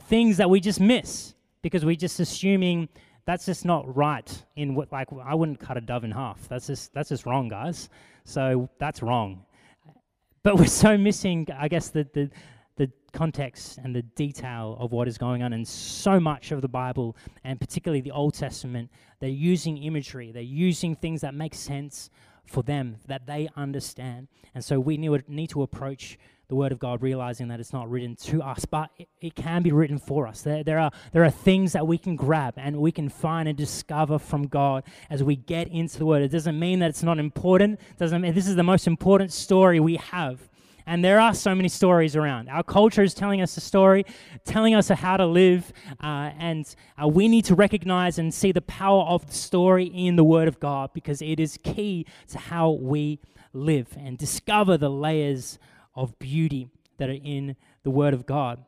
things 0.04 0.36
that 0.36 0.48
we 0.48 0.60
just 0.60 0.80
miss 0.80 1.34
because 1.62 1.84
we're 1.84 1.96
just 1.96 2.20
assuming 2.20 2.88
that's 3.30 3.46
just 3.46 3.64
not 3.64 3.96
right 3.96 4.44
in 4.56 4.74
what 4.74 4.90
like 4.90 5.06
I 5.24 5.36
wouldn't 5.36 5.60
cut 5.60 5.76
a 5.76 5.80
dove 5.80 6.02
in 6.02 6.10
half. 6.10 6.48
That's 6.48 6.66
just 6.66 6.92
that's 6.92 7.10
just 7.10 7.26
wrong, 7.26 7.48
guys. 7.48 7.88
So 8.24 8.68
that's 8.78 9.02
wrong. 9.02 9.44
But 10.42 10.56
we're 10.58 10.66
so 10.66 10.98
missing, 10.98 11.46
I 11.56 11.68
guess, 11.68 11.90
the 11.90 12.08
the 12.12 12.28
the 12.74 12.90
context 13.12 13.78
and 13.78 13.94
the 13.94 14.02
detail 14.02 14.76
of 14.80 14.90
what 14.90 15.06
is 15.06 15.16
going 15.16 15.44
on 15.44 15.52
in 15.52 15.64
so 15.64 16.18
much 16.18 16.50
of 16.50 16.60
the 16.60 16.68
Bible, 16.68 17.16
and 17.44 17.60
particularly 17.60 18.00
the 18.00 18.10
Old 18.10 18.34
Testament. 18.34 18.90
They're 19.20 19.30
using 19.30 19.78
imagery, 19.78 20.32
they're 20.32 20.42
using 20.42 20.96
things 20.96 21.20
that 21.20 21.32
make 21.32 21.54
sense 21.54 22.10
for 22.46 22.64
them, 22.64 22.96
that 23.06 23.26
they 23.26 23.48
understand. 23.54 24.26
And 24.56 24.64
so 24.64 24.80
we 24.80 24.96
need 24.96 25.50
to 25.50 25.62
approach 25.62 26.18
the 26.50 26.56
Word 26.56 26.72
of 26.72 26.80
God 26.80 27.00
realizing 27.00 27.46
that 27.48 27.60
it's 27.60 27.72
not 27.72 27.88
written 27.88 28.16
to 28.16 28.42
us, 28.42 28.64
but 28.64 28.90
it, 28.98 29.08
it 29.20 29.34
can 29.36 29.62
be 29.62 29.70
written 29.70 29.98
for 29.98 30.26
us. 30.26 30.42
There, 30.42 30.64
there, 30.64 30.80
are, 30.80 30.90
there 31.12 31.24
are 31.24 31.30
things 31.30 31.72
that 31.72 31.86
we 31.86 31.96
can 31.96 32.16
grab 32.16 32.54
and 32.56 32.76
we 32.76 32.90
can 32.90 33.08
find 33.08 33.48
and 33.48 33.56
discover 33.56 34.18
from 34.18 34.48
God 34.48 34.82
as 35.08 35.22
we 35.22 35.36
get 35.36 35.68
into 35.68 35.96
the 35.98 36.04
Word. 36.04 36.22
It 36.22 36.28
doesn't 36.28 36.58
mean 36.58 36.80
that 36.80 36.90
it's 36.90 37.04
not 37.04 37.20
important, 37.20 37.78
it 37.78 37.98
doesn't 37.98 38.20
mean 38.20 38.34
this 38.34 38.48
is 38.48 38.56
the 38.56 38.64
most 38.64 38.88
important 38.88 39.32
story 39.32 39.78
we 39.78 39.96
have 39.96 40.40
and 40.86 41.04
there 41.04 41.20
are 41.20 41.34
so 41.34 41.54
many 41.54 41.68
stories 41.68 42.16
around. 42.16 42.48
Our 42.48 42.64
culture 42.64 43.04
is 43.04 43.14
telling 43.14 43.40
us 43.40 43.56
a 43.56 43.60
story, 43.60 44.04
telling 44.44 44.74
us 44.74 44.88
how 44.88 45.16
to 45.18 45.26
live, 45.26 45.72
uh, 46.02 46.32
and 46.36 46.66
uh, 47.00 47.06
we 47.06 47.28
need 47.28 47.44
to 47.44 47.54
recognize 47.54 48.18
and 48.18 48.34
see 48.34 48.50
the 48.50 48.62
power 48.62 49.04
of 49.04 49.24
the 49.26 49.34
story 49.34 49.84
in 49.84 50.16
the 50.16 50.24
Word 50.24 50.48
of 50.48 50.58
God 50.58 50.90
because 50.92 51.22
it 51.22 51.38
is 51.38 51.60
key 51.62 52.06
to 52.28 52.38
how 52.38 52.70
we 52.70 53.20
live 53.52 53.88
and 53.96 54.18
discover 54.18 54.76
the 54.76 54.90
layers 54.90 55.60
of 55.94 56.18
beauty 56.18 56.68
that 56.98 57.08
are 57.08 57.18
in 57.22 57.56
the 57.82 57.90
Word 57.90 58.14
of 58.14 58.26
God. 58.26 58.64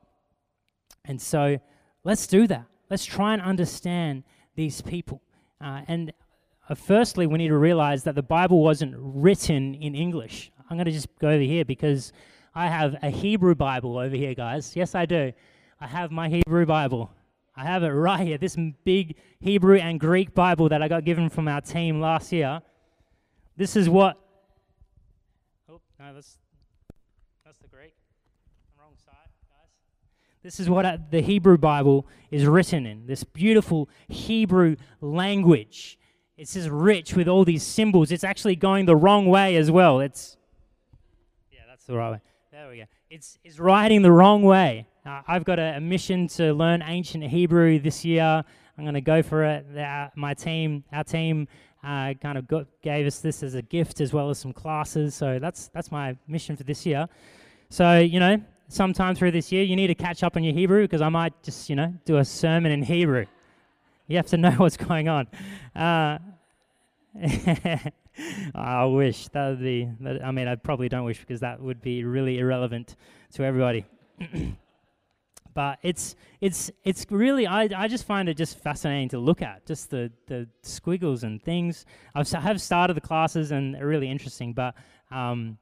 And 1.04 1.20
so 1.20 1.58
let's 2.04 2.26
do 2.26 2.46
that. 2.46 2.66
Let's 2.90 3.04
try 3.04 3.32
and 3.32 3.42
understand 3.42 4.24
these 4.54 4.80
people. 4.82 5.22
Uh, 5.60 5.82
and 5.88 6.12
uh, 6.68 6.74
firstly, 6.74 7.26
we 7.26 7.38
need 7.38 7.48
to 7.48 7.56
realize 7.56 8.04
that 8.04 8.14
the 8.14 8.22
Bible 8.22 8.62
wasn't 8.62 8.94
written 8.96 9.74
in 9.74 9.94
English. 9.94 10.50
I'm 10.68 10.76
going 10.76 10.86
to 10.86 10.92
just 10.92 11.08
go 11.18 11.28
over 11.28 11.42
here 11.42 11.64
because 11.64 12.12
I 12.54 12.68
have 12.68 12.96
a 13.02 13.10
Hebrew 13.10 13.54
Bible 13.54 13.98
over 13.98 14.14
here, 14.14 14.34
guys. 14.34 14.76
Yes, 14.76 14.94
I 14.94 15.06
do. 15.06 15.32
I 15.80 15.86
have 15.86 16.10
my 16.10 16.28
Hebrew 16.28 16.66
Bible. 16.66 17.10
I 17.56 17.64
have 17.64 17.82
it 17.82 17.88
right 17.88 18.26
here. 18.26 18.38
This 18.38 18.56
big 18.84 19.16
Hebrew 19.40 19.76
and 19.76 20.00
Greek 20.00 20.34
Bible 20.34 20.68
that 20.70 20.82
I 20.82 20.88
got 20.88 21.04
given 21.04 21.28
from 21.28 21.48
our 21.48 21.60
team 21.60 22.00
last 22.00 22.32
year. 22.32 22.62
This 23.56 23.76
is 23.76 23.88
what. 23.88 24.18
Oh, 25.68 25.80
no, 25.98 26.14
that's, 26.14 26.38
the 27.60 27.68
Greek. 27.68 27.94
Wrong 28.78 28.94
side, 29.04 29.28
guys. 29.48 29.68
This 30.42 30.58
is 30.58 30.68
what 30.68 30.84
uh, 30.84 30.98
the 31.10 31.20
Hebrew 31.20 31.56
Bible 31.56 32.04
is 32.32 32.46
written 32.46 32.84
in 32.84 33.06
this 33.06 33.22
beautiful 33.22 33.88
Hebrew 34.08 34.74
language. 35.00 36.00
It's 36.36 36.54
just 36.54 36.68
rich 36.68 37.14
with 37.14 37.28
all 37.28 37.44
these 37.44 37.62
symbols. 37.62 38.10
It's 38.10 38.24
actually 38.24 38.56
going 38.56 38.86
the 38.86 38.96
wrong 38.96 39.26
way 39.26 39.54
as 39.54 39.70
well. 39.70 40.00
It's 40.00 40.36
yeah, 41.52 41.60
that's 41.68 41.84
the 41.84 41.94
right 41.94 42.10
way. 42.10 42.20
There 42.50 42.68
we 42.68 42.78
go. 42.78 42.84
It's, 43.08 43.38
it's 43.44 43.60
writing 43.60 44.02
the 44.02 44.10
wrong 44.10 44.42
way. 44.42 44.88
Uh, 45.06 45.22
I've 45.28 45.44
got 45.44 45.60
a, 45.60 45.76
a, 45.76 45.80
mission 45.80 46.26
to 46.28 46.52
learn 46.52 46.82
ancient 46.82 47.22
Hebrew 47.22 47.78
this 47.78 48.04
year. 48.04 48.42
I'm 48.76 48.84
going 48.84 48.94
to 48.94 49.00
go 49.00 49.22
for 49.22 49.44
it. 49.44 49.78
Uh, 49.78 50.08
my 50.16 50.34
team, 50.34 50.82
our 50.92 51.04
team, 51.04 51.46
uh, 51.84 52.14
kind 52.14 52.36
of 52.36 52.48
got, 52.48 52.66
gave 52.82 53.06
us 53.06 53.20
this 53.20 53.44
as 53.44 53.54
a 53.54 53.62
gift 53.62 54.00
as 54.00 54.12
well 54.12 54.28
as 54.28 54.38
some 54.38 54.52
classes. 54.52 55.14
So 55.14 55.38
that's 55.38 55.68
that's 55.68 55.92
my 55.92 56.16
mission 56.26 56.56
for 56.56 56.64
this 56.64 56.84
year. 56.84 57.08
So 57.70 57.98
you 57.98 58.18
know, 58.18 58.42
sometime 58.72 59.14
through 59.14 59.32
this 59.32 59.52
year, 59.52 59.62
you 59.62 59.76
need 59.76 59.88
to 59.88 59.94
catch 59.94 60.22
up 60.22 60.36
on 60.36 60.44
your 60.44 60.54
Hebrew 60.54 60.82
because 60.82 61.02
I 61.02 61.08
might 61.08 61.40
just 61.42 61.68
you 61.68 61.76
know 61.76 61.94
do 62.04 62.18
a 62.18 62.24
sermon 62.24 62.72
in 62.72 62.82
Hebrew. 62.82 63.26
You 64.08 64.16
have 64.16 64.26
to 64.26 64.36
know 64.36 64.50
what's 64.56 64.76
going 64.76 65.08
on. 65.08 65.28
Uh, 65.74 66.18
I 68.54 68.84
wish 68.84 69.28
that 69.28 69.48
would 69.50 69.60
be. 69.60 69.88
I 70.22 70.30
mean, 70.30 70.48
I 70.48 70.54
probably 70.56 70.88
don't 70.88 71.04
wish 71.04 71.20
because 71.20 71.40
that 71.40 71.60
would 71.60 71.80
be 71.80 72.04
really 72.04 72.38
irrelevant 72.38 72.96
to 73.34 73.44
everybody. 73.44 73.84
but 75.54 75.78
it's 75.82 76.16
it's 76.40 76.70
it's 76.84 77.06
really 77.10 77.46
I, 77.46 77.68
I 77.76 77.88
just 77.88 78.06
find 78.06 78.28
it 78.28 78.36
just 78.36 78.58
fascinating 78.58 79.08
to 79.10 79.18
look 79.18 79.42
at 79.42 79.66
just 79.66 79.90
the 79.90 80.10
the 80.26 80.48
squiggles 80.62 81.24
and 81.24 81.42
things 81.42 81.84
I've 82.14 82.32
I 82.34 82.40
have 82.40 82.60
started 82.60 82.94
the 82.94 83.00
classes 83.00 83.50
and 83.52 83.74
they're 83.74 83.86
really 83.86 84.10
interesting 84.10 84.52
but 84.52 84.74
um, 85.10 85.58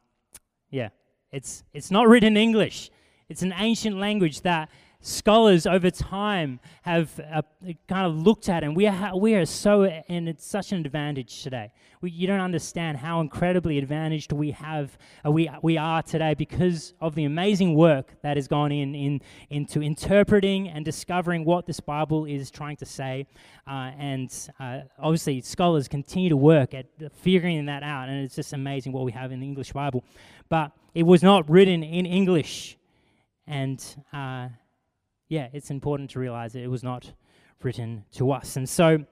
yeah 0.71 0.91
it's 1.33 1.65
it's 1.73 1.91
not 1.91 2.09
written 2.09 2.37
in 2.37 2.43
English 2.43 2.91
it's 3.31 3.43
an 3.43 3.55
ancient 3.57 3.97
language 3.97 4.41
that 4.41 4.69
scholars 5.03 5.67
over 5.67 5.91
time 5.91 6.61
have 6.83 7.19
uh, 7.33 7.43
kind 7.89 8.07
of 8.07 8.21
looked 8.21 8.49
at, 8.49 8.63
and 8.65 8.77
we 8.77 8.87
are, 8.87 9.17
we 9.17 9.35
are 9.35 9.47
so, 9.47 9.85
and 9.85 10.29
it's 10.29 10.45
such 10.45 10.73
an 10.73 10.85
advantage 10.85 11.43
today. 11.43 11.73
We, 12.03 12.11
you 12.11 12.27
don't 12.27 12.41
understand 12.41 12.99
how 12.99 13.21
incredibly 13.21 13.79
advantaged 13.79 14.33
we 14.33 14.51
have, 14.51 14.99
uh, 15.25 15.31
we, 15.31 15.49
we 15.63 15.79
are 15.79 16.03
today 16.03 16.35
because 16.35 16.93
of 17.01 17.15
the 17.15 17.25
amazing 17.25 17.77
work 17.77 18.13
that 18.23 18.37
has 18.37 18.49
gone 18.49 18.73
in, 18.73 18.95
in 18.95 19.21
into 19.49 19.81
interpreting 19.81 20.69
and 20.69 20.85
discovering 20.85 21.45
what 21.45 21.67
this 21.67 21.81
Bible 21.81 22.25
is 22.25 22.51
trying 22.51 22.77
to 22.79 22.85
say. 22.85 23.27
Uh, 23.67 23.93
and 23.97 24.49
uh, 24.59 24.81
obviously, 24.99 25.41
scholars 25.41 25.87
continue 25.89 26.29
to 26.29 26.37
work 26.37 26.75
at 26.75 26.87
figuring 27.15 27.65
that 27.67 27.85
out, 27.85 28.09
and 28.09 28.25
it's 28.25 28.35
just 28.35 28.53
amazing 28.53 28.93
what 28.93 29.05
we 29.05 29.13
have 29.13 29.31
in 29.31 29.41
the 29.41 29.47
English 29.47 29.73
Bible. 29.73 30.05
But 30.49 30.73
it 30.95 31.05
was 31.05 31.23
not 31.23 31.49
written 31.49 31.85
in 31.85 32.05
English. 32.05 32.77
And 33.51 33.85
uh, 34.13 34.49
yeah, 35.29 35.49
it's 35.53 35.73
important 35.73 36.11
to 36.11 36.21
realize 36.21 36.53
that 36.53 36.63
it 36.63 36.69
was 36.69 36.85
not 36.85 37.13
written 37.65 38.05
to 38.13 38.31
us. 38.31 38.57
And 38.57 38.69
so, 38.69 39.05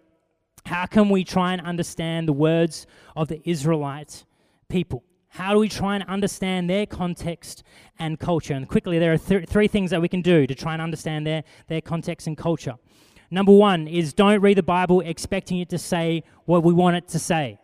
how 0.64 0.86
can 0.86 1.08
we 1.08 1.24
try 1.24 1.52
and 1.54 1.60
understand 1.62 2.28
the 2.28 2.32
words 2.32 2.86
of 3.16 3.26
the 3.26 3.40
Israelite 3.44 4.24
people? 4.68 5.02
How 5.26 5.52
do 5.52 5.58
we 5.58 5.68
try 5.68 5.96
and 5.96 6.04
understand 6.04 6.70
their 6.70 6.86
context 6.86 7.64
and 7.98 8.18
culture? 8.18 8.54
And 8.54 8.68
quickly, 8.68 9.00
there 9.00 9.12
are 9.12 9.18
th- 9.18 9.48
three 9.48 9.66
things 9.66 9.90
that 9.90 10.00
we 10.00 10.08
can 10.08 10.22
do 10.22 10.46
to 10.46 10.54
try 10.54 10.72
and 10.72 10.80
understand 10.80 11.26
their, 11.26 11.42
their 11.66 11.80
context 11.80 12.28
and 12.28 12.36
culture. 12.36 12.76
Number 13.32 13.52
one 13.52 13.88
is 13.88 14.12
don't 14.12 14.40
read 14.40 14.56
the 14.56 14.62
Bible 14.62 15.00
expecting 15.00 15.58
it 15.58 15.68
to 15.70 15.78
say 15.78 16.22
what 16.44 16.62
we 16.62 16.72
want 16.72 16.96
it 16.96 17.08
to 17.08 17.18
say. 17.18 17.58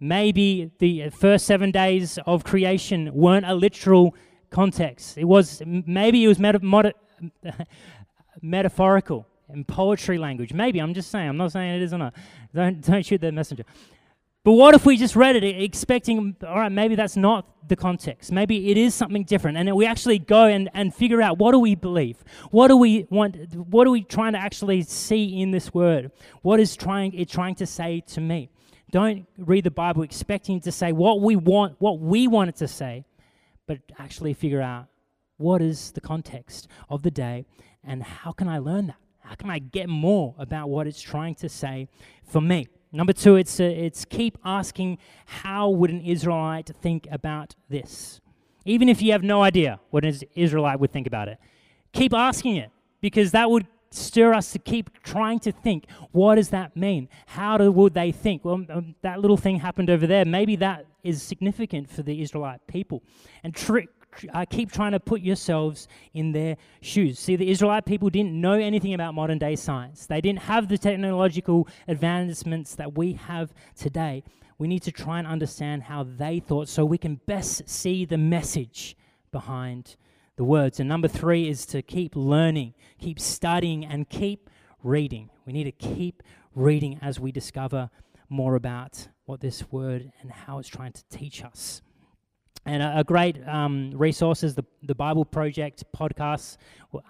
Maybe 0.00 0.72
the 0.80 1.10
first 1.10 1.46
seven 1.46 1.70
days 1.70 2.18
of 2.26 2.42
creation 2.42 3.14
weren't 3.14 3.46
a 3.46 3.54
literal 3.54 4.16
context. 4.50 5.18
It 5.18 5.24
was 5.24 5.62
maybe 5.64 6.24
it 6.24 6.28
was 6.28 6.38
meta- 6.38 6.94
metaphorical. 8.42 9.26
in 9.48 9.64
poetry 9.64 10.18
language. 10.18 10.52
Maybe, 10.52 10.80
I'm 10.80 10.94
just 10.94 11.10
saying, 11.10 11.28
I'm 11.28 11.36
not 11.36 11.52
saying 11.52 11.76
it 11.76 11.82
is 11.82 11.92
or 11.92 11.98
not. 11.98 12.14
Don't, 12.54 12.80
don't 12.80 13.04
shoot 13.04 13.20
the 13.20 13.32
messenger. 13.32 13.64
But 14.46 14.52
what 14.52 14.76
if 14.76 14.86
we 14.86 14.96
just 14.96 15.16
read 15.16 15.34
it 15.34 15.42
expecting, 15.42 16.36
all 16.46 16.54
right, 16.54 16.70
maybe 16.70 16.94
that's 16.94 17.16
not 17.16 17.68
the 17.68 17.74
context. 17.74 18.30
Maybe 18.30 18.70
it 18.70 18.76
is 18.76 18.94
something 18.94 19.24
different. 19.24 19.58
And 19.58 19.74
we 19.74 19.86
actually 19.86 20.20
go 20.20 20.46
and, 20.46 20.70
and 20.72 20.94
figure 20.94 21.20
out 21.20 21.36
what 21.38 21.50
do 21.50 21.58
we 21.58 21.74
believe? 21.74 22.22
What 22.52 22.68
do 22.68 22.76
we 22.76 23.08
want? 23.10 23.56
What 23.56 23.88
are 23.88 23.90
we 23.90 24.04
trying 24.04 24.34
to 24.34 24.38
actually 24.38 24.82
see 24.82 25.40
in 25.40 25.50
this 25.50 25.74
word? 25.74 26.12
What 26.42 26.60
is 26.60 26.76
trying 26.76 27.12
it 27.14 27.28
trying 27.28 27.56
to 27.56 27.66
say 27.66 28.04
to 28.08 28.20
me? 28.20 28.48
Don't 28.92 29.26
read 29.36 29.64
the 29.64 29.72
Bible 29.72 30.02
expecting 30.02 30.60
to 30.60 30.70
say 30.70 30.92
what 30.92 31.20
we 31.20 31.34
want, 31.34 31.74
what 31.80 31.98
we 31.98 32.28
want 32.28 32.48
it 32.48 32.56
to 32.56 32.68
say, 32.68 33.04
but 33.66 33.78
actually 33.98 34.34
figure 34.34 34.62
out 34.62 34.86
what 35.36 35.60
is 35.60 35.92
the 35.92 36.00
context 36.00 36.68
of 36.88 37.02
the 37.02 37.10
day 37.10 37.44
and 37.84 38.02
how 38.02 38.32
can 38.32 38.48
I 38.48 38.58
learn 38.58 38.88
that? 38.88 38.96
How 39.20 39.34
can 39.34 39.50
I 39.50 39.58
get 39.58 39.88
more 39.88 40.34
about 40.38 40.68
what 40.68 40.86
it's 40.86 41.00
trying 41.00 41.34
to 41.36 41.48
say 41.48 41.88
for 42.24 42.40
me? 42.40 42.68
Number 42.92 43.12
two, 43.12 43.36
it's, 43.36 43.58
uh, 43.60 43.64
it's 43.64 44.04
keep 44.04 44.38
asking 44.44 44.98
how 45.26 45.68
would 45.68 45.90
an 45.90 46.00
Israelite 46.00 46.70
think 46.80 47.08
about 47.10 47.54
this? 47.68 48.20
Even 48.64 48.88
if 48.88 49.02
you 49.02 49.12
have 49.12 49.22
no 49.22 49.42
idea 49.42 49.80
what 49.90 50.04
an 50.04 50.18
Israelite 50.34 50.80
would 50.80 50.92
think 50.92 51.06
about 51.06 51.28
it, 51.28 51.38
keep 51.92 52.14
asking 52.14 52.56
it 52.56 52.70
because 53.00 53.32
that 53.32 53.50
would 53.50 53.66
stir 53.90 54.34
us 54.34 54.52
to 54.52 54.58
keep 54.58 55.02
trying 55.02 55.38
to 55.40 55.52
think 55.52 55.86
what 56.12 56.36
does 56.36 56.50
that 56.50 56.76
mean? 56.76 57.08
How 57.26 57.58
do, 57.58 57.70
would 57.72 57.94
they 57.94 58.12
think? 58.12 58.44
Well 58.44 58.64
um, 58.70 58.94
that 59.02 59.20
little 59.20 59.36
thing 59.36 59.58
happened 59.60 59.90
over 59.90 60.06
there. 60.06 60.24
Maybe 60.24 60.56
that 60.56 60.86
is 61.02 61.22
significant 61.22 61.90
for 61.90 62.02
the 62.02 62.20
israelite 62.20 62.66
people. 62.66 63.02
And 63.44 63.54
tr- 63.54 63.80
uh, 64.32 64.44
keep 64.48 64.72
trying 64.72 64.92
to 64.92 65.00
put 65.00 65.20
yourselves 65.20 65.88
in 66.14 66.32
their 66.32 66.56
shoes. 66.80 67.18
See, 67.18 67.36
the 67.36 67.50
Israelite 67.50 67.84
people 67.84 68.10
didn't 68.10 68.38
know 68.38 68.54
anything 68.54 68.94
about 68.94 69.14
modern 69.14 69.38
day 69.38 69.56
science, 69.56 70.06
they 70.06 70.20
didn't 70.20 70.40
have 70.40 70.68
the 70.68 70.78
technological 70.78 71.68
advancements 71.88 72.74
that 72.76 72.96
we 72.96 73.14
have 73.14 73.52
today. 73.76 74.22
We 74.58 74.68
need 74.68 74.82
to 74.84 74.92
try 74.92 75.18
and 75.18 75.26
understand 75.26 75.82
how 75.82 76.04
they 76.04 76.40
thought 76.40 76.68
so 76.68 76.84
we 76.84 76.96
can 76.96 77.20
best 77.26 77.68
see 77.68 78.06
the 78.06 78.16
message 78.16 78.96
behind 79.30 79.96
the 80.36 80.44
words. 80.44 80.80
And 80.80 80.88
number 80.88 81.08
three 81.08 81.48
is 81.48 81.66
to 81.66 81.82
keep 81.82 82.14
learning, 82.14 82.74
keep 82.98 83.18
studying, 83.18 83.84
and 83.84 84.08
keep 84.08 84.48
reading. 84.82 85.30
We 85.46 85.52
need 85.52 85.64
to 85.64 85.72
keep 85.72 86.22
reading 86.54 86.98
as 87.02 87.18
we 87.18 87.32
discover 87.32 87.90
more 88.28 88.54
about 88.54 89.08
what 89.24 89.40
this 89.40 89.70
word 89.70 90.12
and 90.20 90.30
how 90.30 90.58
it's 90.58 90.68
trying 90.68 90.92
to 90.92 91.04
teach 91.08 91.44
us. 91.44 91.82
And 92.64 92.82
a, 92.82 92.98
a 92.98 93.04
great 93.04 93.46
um, 93.46 93.92
resource 93.94 94.42
is 94.42 94.54
the, 94.54 94.64
the 94.82 94.94
Bible 94.94 95.24
Project 95.24 95.84
podcast. 95.96 96.56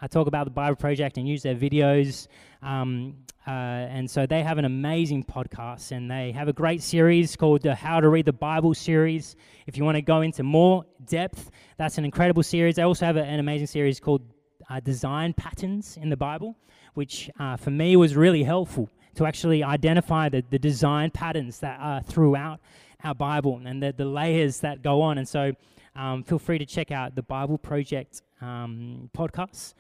I 0.00 0.06
talk 0.06 0.26
about 0.26 0.45
the 0.45 0.50
Bible 0.50 0.76
Project 0.76 1.16
and 1.16 1.26
use 1.26 1.42
their 1.42 1.54
videos. 1.54 2.28
Um, 2.62 3.16
uh, 3.47 3.50
and 3.50 4.11
so 4.11 4.26
they 4.26 4.43
have 4.43 4.59
an 4.59 4.65
amazing 4.65 5.23
podcast 5.23 5.93
and 5.93 6.11
they 6.11 6.33
have 6.33 6.49
a 6.49 6.53
great 6.53 6.83
series 6.83 7.37
called 7.37 7.62
the 7.62 7.76
How 7.76 8.00
to 8.00 8.09
Read 8.09 8.25
the 8.25 8.33
Bible 8.33 8.75
series. 8.75 9.37
If 9.67 9.76
you 9.76 9.85
want 9.85 9.97
to 9.97 10.03
go 10.03 10.23
into 10.23 10.43
more 10.43 10.85
depth, 11.05 11.50
that's 11.76 11.97
an 11.97 12.05
incredible 12.05 12.43
series. 12.43 12.75
They 12.75 12.83
also 12.83 13.07
have 13.07 13.17
an 13.17 13.38
amazing 13.38 13.69
series 13.69 14.00
called 14.00 14.23
uh, 14.69 14.81
Design 14.81 15.33
Patterns 15.33 15.97
in 15.97 16.09
the 16.09 16.17
Bible, 16.17 16.57
which 16.95 17.31
uh, 17.38 17.57
for 17.57 17.71
me 17.71 17.95
was 17.97 18.17
really 18.17 18.43
helpful 18.43 18.91
to 19.15 19.26
actually 19.26 19.62
identify 19.62 20.29
the, 20.29 20.43
the 20.50 20.59
design 20.59 21.11
patterns 21.11 21.61
that 21.61 21.79
are 21.81 22.03
throughout 22.03 22.59
our 23.05 23.15
Bible 23.15 23.62
and 23.65 23.81
the, 23.81 23.93
the 23.97 24.05
layers 24.05 24.61
that 24.61 24.83
go 24.83 25.03
on. 25.03 25.19
And 25.19 25.29
so 25.29 25.53
um, 25.95 26.25
feel 26.25 26.38
free 26.38 26.59
to 26.59 26.67
check 26.67 26.91
out 26.91 27.15
the 27.15 27.23
Bible 27.23 27.59
Project 27.59 28.23
um, 28.41 29.09
podcasts. 29.17 29.75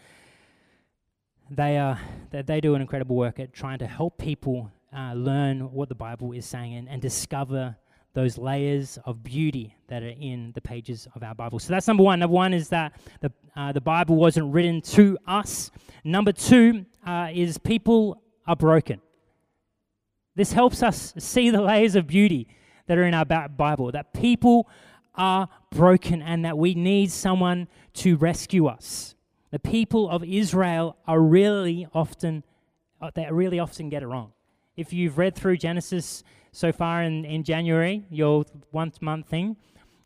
They, 1.50 1.78
are, 1.78 2.00
they, 2.30 2.42
they 2.42 2.60
do 2.60 2.74
an 2.74 2.80
incredible 2.80 3.16
work 3.16 3.38
at 3.38 3.52
trying 3.52 3.78
to 3.78 3.86
help 3.86 4.18
people 4.18 4.70
uh, 4.96 5.12
learn 5.14 5.72
what 5.72 5.88
the 5.88 5.94
Bible 5.94 6.32
is 6.32 6.44
saying 6.44 6.74
and, 6.74 6.88
and 6.88 7.00
discover 7.00 7.76
those 8.14 8.38
layers 8.38 8.98
of 9.04 9.22
beauty 9.22 9.76
that 9.88 10.02
are 10.02 10.08
in 10.08 10.50
the 10.54 10.60
pages 10.60 11.06
of 11.14 11.22
our 11.22 11.34
Bible. 11.34 11.58
So 11.58 11.72
that's 11.72 11.86
number 11.86 12.02
one. 12.02 12.18
Number 12.18 12.34
one 12.34 12.54
is 12.54 12.70
that 12.70 12.98
the, 13.20 13.30
uh, 13.54 13.72
the 13.72 13.80
Bible 13.80 14.16
wasn't 14.16 14.52
written 14.52 14.80
to 14.82 15.18
us. 15.26 15.70
Number 16.02 16.32
two 16.32 16.86
uh, 17.06 17.28
is 17.32 17.58
people 17.58 18.22
are 18.46 18.56
broken. 18.56 19.00
This 20.34 20.52
helps 20.52 20.82
us 20.82 21.14
see 21.18 21.50
the 21.50 21.60
layers 21.60 21.94
of 21.94 22.06
beauty 22.06 22.48
that 22.86 22.96
are 22.98 23.04
in 23.04 23.14
our 23.14 23.24
Bible, 23.24 23.92
that 23.92 24.14
people 24.14 24.68
are 25.14 25.48
broken 25.70 26.22
and 26.22 26.44
that 26.44 26.56
we 26.56 26.74
need 26.74 27.10
someone 27.10 27.68
to 27.94 28.16
rescue 28.16 28.66
us. 28.66 29.15
The 29.50 29.58
people 29.58 30.10
of 30.10 30.24
Israel 30.24 30.96
are 31.06 31.20
really 31.20 31.86
often, 31.94 32.44
uh, 33.00 33.10
they 33.14 33.26
really 33.30 33.58
often 33.58 33.88
get 33.88 34.02
it 34.02 34.06
wrong. 34.06 34.32
If 34.76 34.92
you've 34.92 35.18
read 35.18 35.34
through 35.34 35.56
Genesis 35.58 36.24
so 36.52 36.72
far 36.72 37.02
in, 37.02 37.24
in 37.24 37.44
January, 37.44 38.04
your 38.10 38.44
one 38.70 38.92
month 39.00 39.28
thing, 39.28 39.56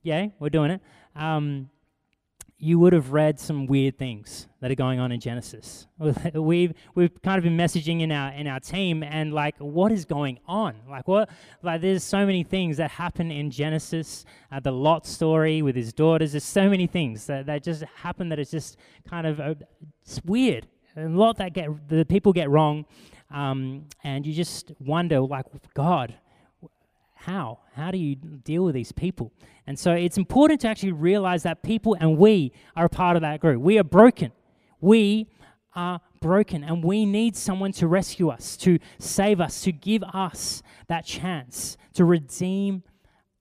yeah, 0.03 0.29
we're 0.39 0.51
doing 0.51 0.73
it. 0.73 0.81
Um, 1.17 1.71
you 2.63 2.79
would 2.79 2.93
have 2.93 3.13
read 3.13 3.41
some 3.41 3.67
weird 3.67 3.99
things 3.99 4.47
that 4.61 4.71
are 4.71 4.75
going 4.75 5.01
on 5.01 5.11
in 5.11 5.19
Genesis. 5.19 5.87
We've 6.35 6.75
we've 6.95 7.23
kind 7.23 7.39
of 7.39 7.45
been 7.45 7.57
messaging 7.57 8.03
in 8.03 8.13
our 8.13 8.33
in 8.33 8.47
our 8.47 8.61
team 8.61 9.03
and 9.03 9.33
like 9.33 9.57
what 9.59 9.91
is 9.91 10.05
going 10.05 10.39
on? 10.47 10.75
Like 10.89 11.09
what 11.09 11.31
like 11.63 11.81
there's 11.81 12.05
so 12.05 12.27
many 12.27 12.45
things 12.45 12.77
that 12.77 12.91
happen 12.91 13.31
in 13.31 13.51
Genesis. 13.51 14.27
Uh, 14.53 14.61
the 14.61 14.71
Lot 14.71 15.07
story 15.07 15.63
with 15.63 15.75
his 15.75 15.95
daughters. 15.95 16.33
There's 16.33 16.45
so 16.45 16.69
many 16.69 16.87
things 16.87 17.27
that, 17.27 17.47
that 17.47 17.63
just 17.63 17.83
happen 17.97 18.29
that 18.29 18.39
it's 18.39 18.51
just 18.51 18.77
kind 19.09 19.27
of 19.27 19.41
uh, 19.41 19.55
it's 20.03 20.21
weird. 20.25 20.67
A 20.97 21.09
lot 21.09 21.39
that 21.39 21.55
get 21.55 21.89
the 21.89 22.05
people 22.05 22.33
get 22.33 22.51
wrong, 22.51 22.85
um, 23.31 23.87
and 24.05 24.27
you 24.27 24.35
just 24.35 24.73
wonder 24.81 25.21
like 25.21 25.47
God 25.73 26.15
how? 27.21 27.59
How 27.75 27.91
do 27.91 27.99
you 27.99 28.15
deal 28.15 28.65
with 28.65 28.75
these 28.75 28.93
people? 28.93 29.31
And 29.67 29.79
so 29.79 29.93
it's 29.93 30.17
important 30.17 30.63
to 30.63 30.69
actually 30.69 30.93
realize 30.93 31.43
that 31.43 31.63
people 31.63 31.95
and 32.01 32.17
we 32.17 32.53
are 32.75 32.87
a 32.87 32.89
part 32.89 33.15
of 33.15 33.21
that 33.21 33.41
group. 33.41 33.61
We 33.61 33.79
are 33.79 33.85
broken. 33.85 34.33
We 34.81 35.29
are 35.75 36.01
broken, 36.21 36.65
and 36.65 36.83
we 36.83 37.05
need 37.05 37.37
someone 37.37 37.73
to 37.73 37.87
rescue 37.87 38.31
us, 38.31 38.57
to 38.57 38.79
save 38.99 39.39
us, 39.39 39.61
to 39.63 39.71
give 39.71 40.03
us 40.03 40.63
that 40.89 41.05
chance 41.05 41.77
to 41.93 42.07
redeem 42.07 42.83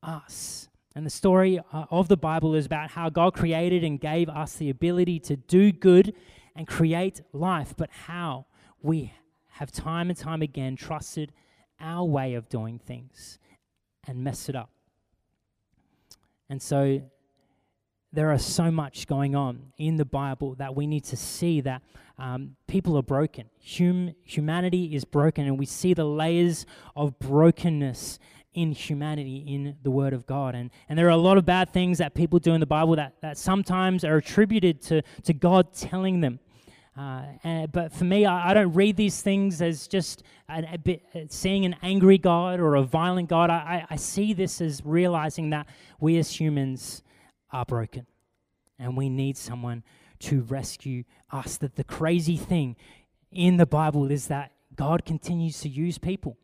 us. 0.04 0.68
And 0.94 1.06
the 1.06 1.10
story 1.10 1.60
uh, 1.72 1.86
of 1.89 2.10
the 2.10 2.18
Bible 2.18 2.56
is 2.56 2.65
about 2.65 2.92
how 2.92 3.10
God 3.10 3.34
created 3.34 3.86
and 3.86 4.00
gave 4.00 4.28
us 4.28 4.56
the 4.56 4.70
ability 4.70 5.20
to 5.22 5.38
do 5.38 5.72
good 5.72 6.13
and 6.54 6.68
create 6.68 7.22
life, 7.32 7.74
but 7.78 7.89
how 7.92 8.46
we 8.82 9.13
have 9.52 9.72
time 9.72 10.10
and 10.10 10.18
time 10.18 10.42
again 10.42 10.76
trusted 10.76 11.32
our 11.80 12.04
way 12.04 12.34
of 12.34 12.50
doing 12.50 12.78
things 12.78 13.39
and 14.10 14.24
mess 14.24 14.50
it 14.50 14.56
up. 14.56 14.72
And 16.50 16.60
so 16.60 17.02
there 18.12 18.32
are 18.32 18.39
so 18.39 18.72
much 18.72 19.06
going 19.06 19.36
on 19.36 19.72
in 19.78 19.98
the 19.98 20.06
Bible 20.06 20.56
that 20.56 20.76
we 20.76 20.88
need 20.88 21.04
to 21.06 21.15
see 21.15 21.62
that 21.62 21.84
um, 22.17 22.56
people 22.67 22.98
are 22.98 23.04
broken. 23.04 23.45
Hum- 23.63 24.15
humanity 24.24 24.95
is 24.95 25.06
broken, 25.06 25.45
and 25.45 25.60
we 25.60 25.67
see 25.67 25.93
the 25.93 26.06
layers 26.06 26.65
of 26.95 27.19
brokenness 27.19 28.17
in 28.56 28.72
humanity 28.72 29.38
in 29.48 29.78
the 29.84 29.91
Word 29.91 30.13
of 30.13 30.26
God. 30.26 30.56
And, 30.56 30.72
and 30.89 30.98
there 30.98 31.06
are 31.06 31.12
a 31.12 31.17
lot 31.17 31.38
of 31.38 31.45
bad 31.45 31.72
things 31.72 32.00
that 32.00 32.15
people 32.15 32.39
do 32.39 32.54
in 32.54 32.60
the 32.60 32.65
Bible 32.65 32.95
that, 32.95 33.13
that 33.22 33.38
sometimes 33.38 34.04
are 34.04 34.17
attributed 34.17 34.82
to, 34.84 35.04
to 35.24 35.34
God 35.34 35.72
telling 35.72 36.19
them. 36.19 36.39
Uh, 36.97 37.23
and, 37.43 37.71
but 37.71 37.93
for 37.93 38.04
me, 38.04 38.25
I, 38.25 38.52
I, 38.52 38.54
don't 38.54 38.73
read 38.73 38.97
these 38.97 39.21
things 39.21 39.62
as 39.62 39.88
just 39.88 40.23
a, 40.49 40.73
a 40.73 40.78
bit, 40.78 41.04
uh, 41.15 41.19
seeing 41.30 41.63
an 41.63 41.75
angry 41.82 42.17
God 42.17 42.60
or 42.60 42.75
a 42.75 42.84
violent 42.84 43.30
God. 43.30 43.49
I, 43.49 43.86
I 43.89 43.95
see 43.95 44.34
this 44.34 44.60
as 44.60 44.82
realizing 44.84 45.52
that 45.52 45.67
we 45.99 46.17
as 46.17 46.32
humans 46.32 47.04
are 47.52 47.63
broken 47.63 48.06
and 48.78 48.97
we 48.97 49.08
need 49.10 49.38
someone 49.38 49.84
to 50.19 50.41
rescue 50.41 51.04
us. 51.32 51.58
That 51.58 51.75
the 51.75 51.84
crazy 51.84 52.38
thing 52.38 52.75
in 53.32 53.58
the 53.58 53.65
Bible 53.65 54.12
is 54.12 54.28
that 54.28 54.52
God 54.75 55.06
continues 55.06 55.62
to 55.62 55.69
use 55.69 55.97
people, 55.97 56.38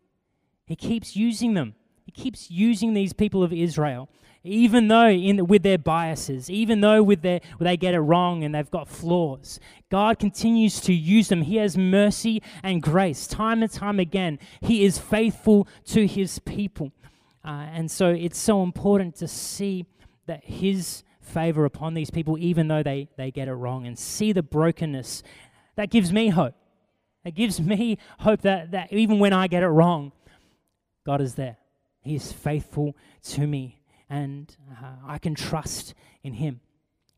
He 0.66 0.76
keeps 0.76 1.16
using 1.16 1.54
them. 1.54 1.76
Keeps 2.16 2.50
using 2.50 2.94
these 2.94 3.14
people 3.14 3.44
of 3.44 3.54
Israel 3.54 4.10
even 4.46 4.88
though 4.90 5.08
in, 5.10 5.48
with 5.48 5.64
their 5.64 5.80
biases, 5.80 6.50
even 6.52 6.80
though 6.80 7.02
with 7.02 7.24
their, 7.24 7.42
they 7.60 7.76
get 7.76 7.96
it 7.96 8.00
wrong 8.00 8.44
and 8.44 8.54
they've 8.54 8.70
got 8.70 8.88
flaws, 8.88 9.60
God 9.90 10.20
continues 10.20 10.80
to 10.82 10.94
use 10.94 11.30
them. 11.30 11.42
He 11.42 11.56
has 11.56 11.76
mercy 11.76 12.44
and 12.62 12.82
grace. 12.82 13.26
Time 13.26 13.64
and 13.64 13.72
time 13.72 14.00
again, 14.00 14.38
He 14.62 14.86
is 14.86 15.00
faithful 15.00 15.68
to 15.86 16.06
His 16.06 16.38
people. 16.40 16.92
Uh, 17.44 17.66
and 17.72 17.90
so 17.90 18.10
it's 18.10 18.38
so 18.38 18.62
important 18.62 19.16
to 19.16 19.28
see 19.28 19.88
that 20.28 20.46
His 20.46 21.04
favor 21.22 21.66
upon 21.66 21.96
these 21.96 22.12
people, 22.12 22.38
even 22.38 22.68
though 22.68 22.84
they, 22.84 23.10
they 23.18 23.32
get 23.32 23.48
it 23.48 23.54
wrong, 23.54 23.88
and 23.88 23.98
see 23.98 24.32
the 24.32 24.44
brokenness. 24.44 25.24
That 25.76 25.90
gives 25.90 26.14
me 26.14 26.30
hope. 26.30 26.54
It 27.24 27.34
gives 27.34 27.60
me 27.60 27.98
hope 28.20 28.42
that, 28.42 28.72
that 28.72 28.94
even 28.94 29.18
when 29.18 29.34
I 29.34 29.48
get 29.48 29.64
it 29.64 29.68
wrong, 29.68 30.12
God 31.04 31.20
is 31.20 31.34
there. 31.34 31.58
He 32.06 32.16
is 32.16 32.32
faithful 32.32 32.96
to 33.32 33.48
me 33.48 33.82
and 34.10 34.56
uh, 34.72 34.96
I 35.08 35.18
can 35.18 35.36
trust 35.36 35.96
in 36.24 36.34
Him. 36.34 36.62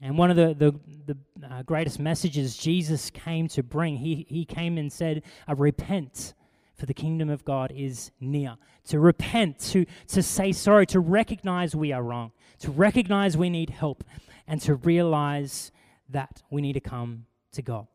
And 0.01 0.17
one 0.17 0.29
of 0.29 0.37
the, 0.37 0.53
the, 0.53 1.15
the 1.37 1.47
uh, 1.47 1.63
greatest 1.63 1.99
messages 1.99 2.55
Jesus 2.55 3.09
came 3.09 3.47
to 3.49 3.63
bring, 3.63 3.97
he, 3.97 4.25
he 4.29 4.45
came 4.45 4.77
and 4.77 4.91
said, 4.91 5.23
uh, 5.49 5.55
Repent, 5.55 6.33
for 6.75 6.85
the 6.85 6.93
kingdom 6.93 7.29
of 7.29 7.43
God 7.43 7.73
is 7.75 8.11
near. 8.19 8.55
To 8.85 8.99
repent, 8.99 9.59
to, 9.71 9.85
to 10.07 10.23
say 10.23 10.51
sorry, 10.51 10.85
to 10.87 10.99
recognize 10.99 11.75
we 11.75 11.91
are 11.91 12.03
wrong, 12.03 12.31
to 12.59 12.71
recognize 12.71 13.35
we 13.35 13.49
need 13.49 13.71
help, 13.71 14.03
and 14.47 14.61
to 14.61 14.75
realize 14.75 15.71
that 16.09 16.43
we 16.49 16.61
need 16.61 16.73
to 16.73 16.79
come 16.79 17.25
to 17.53 17.61
God. 17.61 17.87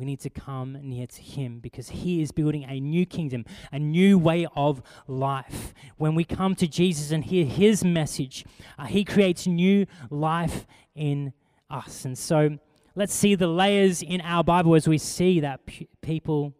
We 0.00 0.06
need 0.06 0.20
to 0.20 0.30
come 0.30 0.78
near 0.80 1.06
to 1.06 1.20
Him 1.20 1.58
because 1.58 1.90
He 1.90 2.22
is 2.22 2.32
building 2.32 2.64
a 2.64 2.80
new 2.80 3.04
kingdom, 3.04 3.44
a 3.70 3.78
new 3.78 4.16
way 4.18 4.46
of 4.56 4.80
life. 5.06 5.74
When 5.98 6.14
we 6.14 6.24
come 6.24 6.54
to 6.54 6.66
Jesus 6.66 7.10
and 7.10 7.22
hear 7.22 7.44
His 7.44 7.84
message, 7.84 8.46
uh, 8.78 8.86
He 8.86 9.04
creates 9.04 9.46
new 9.46 9.84
life 10.08 10.66
in 10.94 11.34
us. 11.68 12.06
And 12.06 12.16
so 12.16 12.58
let's 12.94 13.12
see 13.12 13.34
the 13.34 13.46
layers 13.46 14.02
in 14.02 14.22
our 14.22 14.42
Bible 14.42 14.74
as 14.74 14.88
we 14.88 14.96
see 14.96 15.40
that 15.40 15.66
p- 15.66 15.86
people 16.00 16.54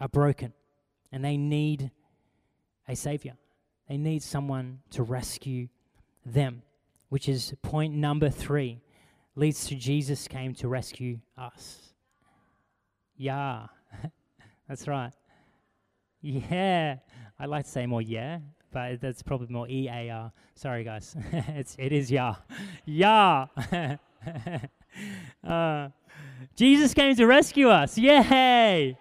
are 0.00 0.08
broken 0.08 0.54
and 1.12 1.22
they 1.22 1.36
need 1.36 1.90
a 2.88 2.96
Savior. 2.96 3.34
They 3.90 3.98
need 3.98 4.22
someone 4.22 4.78
to 4.92 5.02
rescue 5.02 5.68
them, 6.24 6.62
which 7.10 7.28
is 7.28 7.52
point 7.60 7.92
number 7.92 8.30
three 8.30 8.80
leads 9.36 9.66
to 9.66 9.74
Jesus 9.74 10.26
came 10.26 10.54
to 10.54 10.66
rescue 10.66 11.18
us. 11.36 11.89
Yeah, 13.20 13.66
that's 14.68 14.88
right. 14.88 15.12
Yeah, 16.22 16.96
I'd 17.38 17.50
like 17.50 17.66
to 17.66 17.70
say 17.70 17.84
more 17.84 18.00
yeah, 18.00 18.38
but 18.72 18.98
that's 19.02 19.22
probably 19.22 19.48
more 19.48 19.68
E 19.68 19.90
A 19.90 20.08
R. 20.08 20.32
Sorry, 20.54 20.84
guys. 20.84 21.14
it's 21.48 21.76
it 21.78 21.92
is 21.92 22.10
yeah, 22.10 22.36
yeah. 22.86 23.44
uh, 25.46 25.88
Jesus 26.56 26.94
came 26.94 27.14
to 27.14 27.26
rescue 27.26 27.68
us. 27.68 27.98
Yay! 27.98 28.96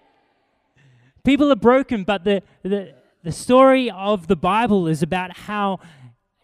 People 1.24 1.50
are 1.50 1.56
broken, 1.56 2.04
but 2.04 2.26
the 2.26 2.44
the 2.64 2.94
the 3.24 3.32
story 3.32 3.90
of 3.90 4.28
the 4.28 4.36
Bible 4.36 4.88
is 4.88 5.02
about 5.02 5.38
how 5.38 5.80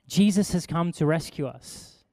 Jesus 0.07 0.53
has 0.53 0.65
come 0.65 0.93
to 0.93 1.05
rescue 1.05 1.45
us. 1.45 2.05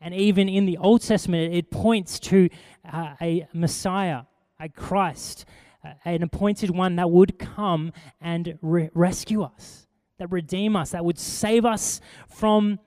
And 0.00 0.14
even 0.14 0.48
in 0.48 0.66
the 0.66 0.78
Old 0.78 1.02
Testament, 1.02 1.52
it 1.52 1.72
points 1.72 2.20
to 2.20 2.48
uh, 2.92 3.14
a 3.20 3.48
Messiah 3.52 4.22
a 4.64 4.68
Christ, 4.68 5.44
uh, 5.84 5.92
an 6.04 6.22
appointed 6.22 6.70
one 6.70 6.96
that 6.96 7.10
would 7.10 7.38
come 7.38 7.92
and 8.20 8.58
re- 8.62 8.90
rescue 8.94 9.42
us, 9.42 9.86
that 10.18 10.32
redeem 10.32 10.74
us, 10.74 10.90
that 10.90 11.04
would 11.04 11.18
save 11.18 11.66
us 11.66 12.00
from 12.28 12.80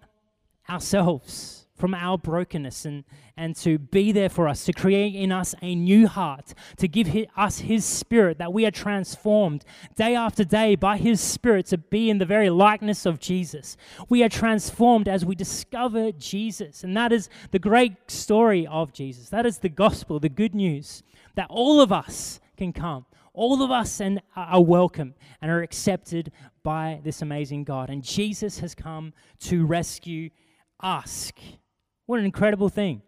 ourselves, 0.68 1.68
from 1.76 1.94
our 1.94 2.18
brokenness, 2.18 2.84
and, 2.86 3.04
and 3.38 3.56
to 3.56 3.78
be 3.78 4.12
there 4.12 4.30
for 4.30 4.48
us, 4.48 4.66
to 4.66 4.74
create 4.74 5.14
in 5.14 5.32
us 5.32 5.54
a 5.62 5.76
new 5.76 6.08
heart, 6.08 6.56
to 6.78 6.88
give 6.88 7.08
us 7.38 7.60
His 7.60 7.86
Spirit, 7.86 8.40
that 8.40 8.52
we 8.52 8.66
are 8.66 8.72
transformed 8.72 9.64
day 9.96 10.16
after 10.16 10.44
day 10.44 10.76
by 10.76 10.98
His 10.98 11.22
Spirit 11.22 11.68
to 11.68 11.78
be 11.78 12.10
in 12.10 12.18
the 12.18 12.26
very 12.26 12.50
likeness 12.50 13.06
of 13.06 13.20
Jesus. 13.20 13.78
We 14.10 14.24
are 14.24 14.30
transformed 14.30 15.08
as 15.08 15.24
we 15.24 15.36
discover 15.36 16.12
Jesus. 16.12 16.84
And 16.84 16.98
that 16.98 17.12
is 17.14 17.30
the 17.52 17.60
great 17.60 18.10
story 18.10 18.66
of 18.66 18.92
Jesus. 18.92 19.30
That 19.30 19.46
is 19.46 19.60
the 19.60 19.70
gospel, 19.70 20.20
the 20.20 20.30
good 20.30 20.56
news 20.56 21.04
that 21.38 21.48
all 21.52 21.80
of 21.80 21.94
us 21.94 22.40
can 22.58 22.74
come. 22.74 23.06
All 23.34 23.62
of 23.62 23.70
us 23.70 24.02
and 24.02 24.18
uh, 24.36 24.40
are 24.40 24.64
welcome 24.64 25.14
and 25.40 25.52
are 25.52 25.62
accepted 25.62 26.32
by 26.64 27.00
this 27.04 27.22
amazing 27.22 27.64
God. 27.64 27.92
And 27.92 28.04
Jesus 28.04 28.58
has 28.60 28.74
come 28.74 29.14
to 29.42 29.64
rescue 29.64 30.32
us. 30.80 31.32
What 32.08 32.20
an 32.20 32.26
incredible 32.26 32.70
thing 32.70 33.04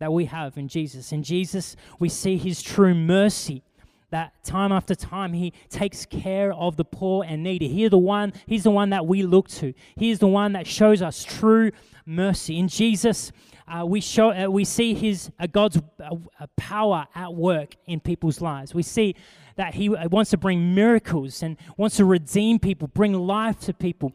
that 0.00 0.10
we 0.10 0.24
have 0.24 0.56
in 0.56 0.68
Jesus. 0.68 1.12
In 1.12 1.22
Jesus, 1.22 1.76
we 1.98 2.08
see 2.08 2.38
his 2.38 2.62
true 2.62 2.94
mercy. 2.94 3.62
That 4.10 4.42
time 4.42 4.72
after 4.72 4.94
time 4.94 5.34
he 5.34 5.52
takes 5.68 6.06
care 6.06 6.54
of 6.54 6.78
the 6.78 6.84
poor 6.84 7.24
and 7.28 7.42
needy. 7.42 7.68
He 7.68 7.86
the 7.88 7.98
one, 7.98 8.32
he's 8.46 8.64
the 8.64 8.70
one 8.70 8.88
that 8.90 9.06
we 9.06 9.22
look 9.22 9.48
to. 9.48 9.74
He 9.96 10.10
is 10.10 10.18
the 10.18 10.26
one 10.26 10.54
that 10.54 10.66
shows 10.66 11.02
us 11.02 11.24
true 11.24 11.72
mercy. 12.06 12.58
In 12.58 12.68
Jesus, 12.68 13.32
uh, 13.68 13.84
we, 13.84 14.00
show, 14.00 14.32
uh, 14.32 14.48
we 14.48 14.64
see 14.64 14.94
his, 14.94 15.30
uh, 15.38 15.46
God's 15.46 15.78
uh, 15.78 16.14
uh, 16.40 16.46
power 16.56 17.06
at 17.14 17.34
work 17.34 17.74
in 17.86 18.00
people's 18.00 18.40
lives. 18.40 18.74
We 18.74 18.82
see 18.82 19.14
that 19.56 19.74
he 19.74 19.94
uh, 19.94 20.08
wants 20.08 20.30
to 20.30 20.36
bring 20.36 20.74
miracles 20.74 21.42
and 21.42 21.56
wants 21.76 21.96
to 21.96 22.04
redeem 22.04 22.58
people, 22.58 22.88
bring 22.88 23.12
life 23.12 23.60
to 23.60 23.74
people, 23.74 24.12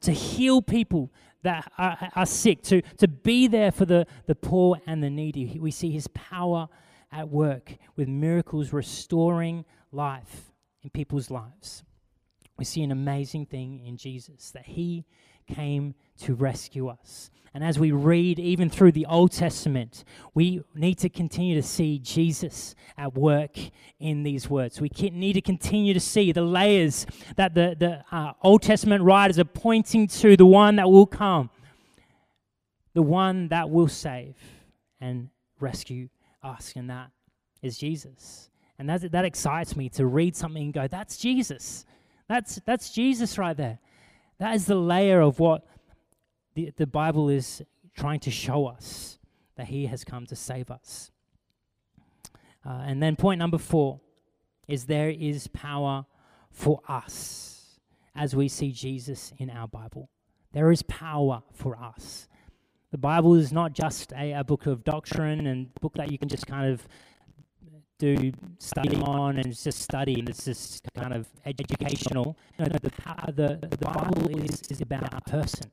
to 0.00 0.12
heal 0.12 0.60
people 0.62 1.10
that 1.42 1.70
are, 1.78 2.10
are, 2.14 2.26
sick, 2.26 2.62
to, 2.64 2.82
to 2.98 3.08
be 3.08 3.46
there 3.46 3.70
for 3.70 3.84
the, 3.84 4.06
the 4.26 4.34
poor 4.34 4.78
and 4.86 5.02
the 5.02 5.10
needy. 5.10 5.58
We 5.60 5.70
see 5.70 5.90
his 5.90 6.08
power 6.08 6.68
at 7.12 7.28
work 7.28 7.76
with 7.94 8.08
miracles 8.08 8.72
restoring 8.72 9.64
life 9.92 10.52
in 10.82 10.90
people's 10.90 11.30
lives. 11.30 11.84
We 12.58 12.64
see 12.64 12.82
an 12.82 12.90
amazing 12.90 13.46
thing 13.46 13.80
in 13.86 13.96
Jesus 13.96 14.50
that 14.52 14.66
he 14.66 15.04
came 15.46 15.94
to 16.18 16.34
rescue 16.34 16.88
us. 16.88 17.30
And 17.56 17.64
as 17.64 17.78
we 17.78 17.90
read 17.90 18.38
even 18.38 18.68
through 18.68 18.92
the 18.92 19.06
Old 19.06 19.32
Testament, 19.32 20.04
we 20.34 20.60
need 20.74 20.98
to 20.98 21.08
continue 21.08 21.54
to 21.54 21.62
see 21.62 21.98
Jesus 21.98 22.74
at 22.98 23.14
work 23.14 23.56
in 23.98 24.24
these 24.24 24.50
words. 24.50 24.78
We 24.78 24.90
need 25.10 25.32
to 25.32 25.40
continue 25.40 25.94
to 25.94 26.00
see 26.00 26.32
the 26.32 26.42
layers 26.42 27.06
that 27.36 27.54
the, 27.54 27.74
the 27.78 28.04
uh, 28.14 28.34
Old 28.42 28.60
Testament 28.60 29.02
writers 29.02 29.38
are 29.38 29.46
pointing 29.46 30.06
to 30.06 30.36
the 30.36 30.44
one 30.44 30.76
that 30.76 30.90
will 30.90 31.06
come, 31.06 31.48
the 32.92 33.00
one 33.00 33.48
that 33.48 33.70
will 33.70 33.88
save 33.88 34.36
and 35.00 35.30
rescue 35.58 36.10
us. 36.42 36.74
And 36.76 36.90
that 36.90 37.10
is 37.62 37.78
Jesus. 37.78 38.50
And 38.78 38.86
that, 38.90 39.10
that 39.12 39.24
excites 39.24 39.76
me 39.76 39.88
to 39.88 40.04
read 40.04 40.36
something 40.36 40.62
and 40.62 40.74
go, 40.74 40.88
that's 40.88 41.16
Jesus. 41.16 41.86
That's, 42.28 42.60
that's 42.66 42.90
Jesus 42.90 43.38
right 43.38 43.56
there. 43.56 43.78
That 44.40 44.54
is 44.54 44.66
the 44.66 44.74
layer 44.74 45.22
of 45.22 45.40
what 45.40 45.64
the, 46.56 46.72
the 46.76 46.86
Bible 46.86 47.28
is 47.28 47.62
trying 47.94 48.18
to 48.20 48.30
show 48.30 48.66
us 48.66 49.18
that 49.56 49.68
He 49.68 49.86
has 49.86 50.04
come 50.04 50.26
to 50.26 50.34
save 50.34 50.70
us. 50.70 51.12
Uh, 52.66 52.82
and 52.86 53.02
then 53.02 53.14
point 53.14 53.38
number 53.38 53.58
four 53.58 54.00
is 54.66 54.86
there 54.86 55.10
is 55.10 55.46
power 55.48 56.06
for 56.50 56.80
us 56.88 57.78
as 58.16 58.34
we 58.34 58.48
see 58.48 58.72
Jesus 58.72 59.32
in 59.38 59.50
our 59.50 59.68
Bible. 59.68 60.08
There 60.52 60.72
is 60.72 60.82
power 60.82 61.42
for 61.52 61.76
us. 61.76 62.26
The 62.90 62.98
Bible 62.98 63.34
is 63.34 63.52
not 63.52 63.74
just 63.74 64.12
a, 64.14 64.32
a 64.32 64.42
book 64.42 64.64
of 64.66 64.82
doctrine 64.82 65.46
and 65.46 65.72
book 65.80 65.92
that 65.96 66.10
you 66.10 66.18
can 66.18 66.28
just 66.28 66.46
kind 66.46 66.72
of 66.72 66.88
do 67.98 68.32
study 68.58 68.96
on 68.96 69.38
and 69.38 69.54
just 69.54 69.80
study 69.80 70.18
and 70.18 70.28
it's 70.28 70.46
just 70.46 70.88
kind 70.94 71.12
of 71.12 71.28
educational. 71.44 72.38
No, 72.58 72.64
no 72.64 72.78
the, 72.78 72.90
the, 73.32 73.68
the 73.68 73.76
Bible 73.76 74.28
is, 74.42 74.62
is 74.70 74.80
about 74.80 75.12
a 75.12 75.20
person. 75.30 75.70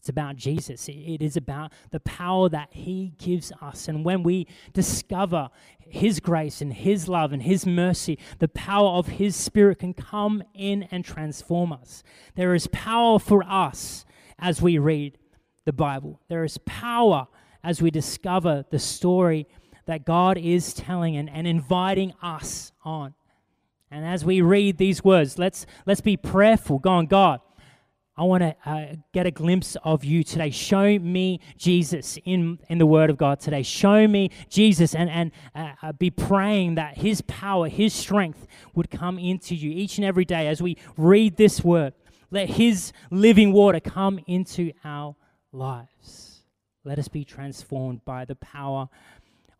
It's 0.00 0.08
about 0.08 0.36
Jesus. 0.36 0.88
It 0.88 1.20
is 1.20 1.36
about 1.36 1.74
the 1.90 2.00
power 2.00 2.48
that 2.48 2.70
He 2.72 3.12
gives 3.18 3.52
us. 3.60 3.86
And 3.86 4.02
when 4.02 4.22
we 4.22 4.46
discover 4.72 5.50
His 5.78 6.20
grace 6.20 6.62
and 6.62 6.72
His 6.72 7.06
love 7.06 7.34
and 7.34 7.42
His 7.42 7.66
mercy, 7.66 8.18
the 8.38 8.48
power 8.48 8.92
of 8.92 9.08
His 9.08 9.36
Spirit 9.36 9.80
can 9.80 9.92
come 9.92 10.42
in 10.54 10.84
and 10.84 11.04
transform 11.04 11.70
us. 11.70 12.02
There 12.34 12.54
is 12.54 12.66
power 12.68 13.18
for 13.18 13.44
us 13.46 14.06
as 14.38 14.62
we 14.62 14.78
read 14.78 15.18
the 15.66 15.72
Bible, 15.74 16.18
there 16.28 16.44
is 16.44 16.56
power 16.64 17.28
as 17.62 17.82
we 17.82 17.90
discover 17.90 18.64
the 18.70 18.78
story 18.78 19.46
that 19.84 20.06
God 20.06 20.38
is 20.38 20.72
telling 20.72 21.14
and, 21.18 21.28
and 21.28 21.46
inviting 21.46 22.14
us 22.22 22.72
on. 22.82 23.12
And 23.90 24.06
as 24.06 24.24
we 24.24 24.40
read 24.40 24.78
these 24.78 25.04
words, 25.04 25.38
let's, 25.38 25.66
let's 25.84 26.00
be 26.00 26.16
prayerful, 26.16 26.78
Go 26.78 26.90
on, 26.90 27.06
God, 27.06 27.40
I 28.20 28.24
want 28.24 28.42
to 28.42 28.54
uh, 28.66 28.86
get 29.14 29.24
a 29.24 29.30
glimpse 29.30 29.78
of 29.82 30.04
you 30.04 30.22
today. 30.22 30.50
Show 30.50 30.98
me 30.98 31.40
Jesus 31.56 32.18
in, 32.26 32.58
in 32.68 32.76
the 32.76 32.84
Word 32.84 33.08
of 33.08 33.16
God 33.16 33.40
today. 33.40 33.62
Show 33.62 34.06
me 34.06 34.28
Jesus 34.50 34.94
and, 34.94 35.08
and 35.08 35.32
uh, 35.54 35.72
uh, 35.80 35.92
be 35.92 36.10
praying 36.10 36.74
that 36.74 36.98
His 36.98 37.22
power, 37.22 37.66
His 37.66 37.94
strength 37.94 38.46
would 38.74 38.90
come 38.90 39.18
into 39.18 39.54
you 39.54 39.70
each 39.70 39.96
and 39.96 40.04
every 40.04 40.26
day 40.26 40.48
as 40.48 40.60
we 40.60 40.76
read 40.98 41.38
this 41.38 41.64
Word. 41.64 41.94
Let 42.30 42.50
His 42.50 42.92
living 43.10 43.54
water 43.54 43.80
come 43.80 44.20
into 44.26 44.72
our 44.84 45.16
lives. 45.50 46.42
Let 46.84 46.98
us 46.98 47.08
be 47.08 47.24
transformed 47.24 48.04
by 48.04 48.26
the 48.26 48.36
power 48.36 48.90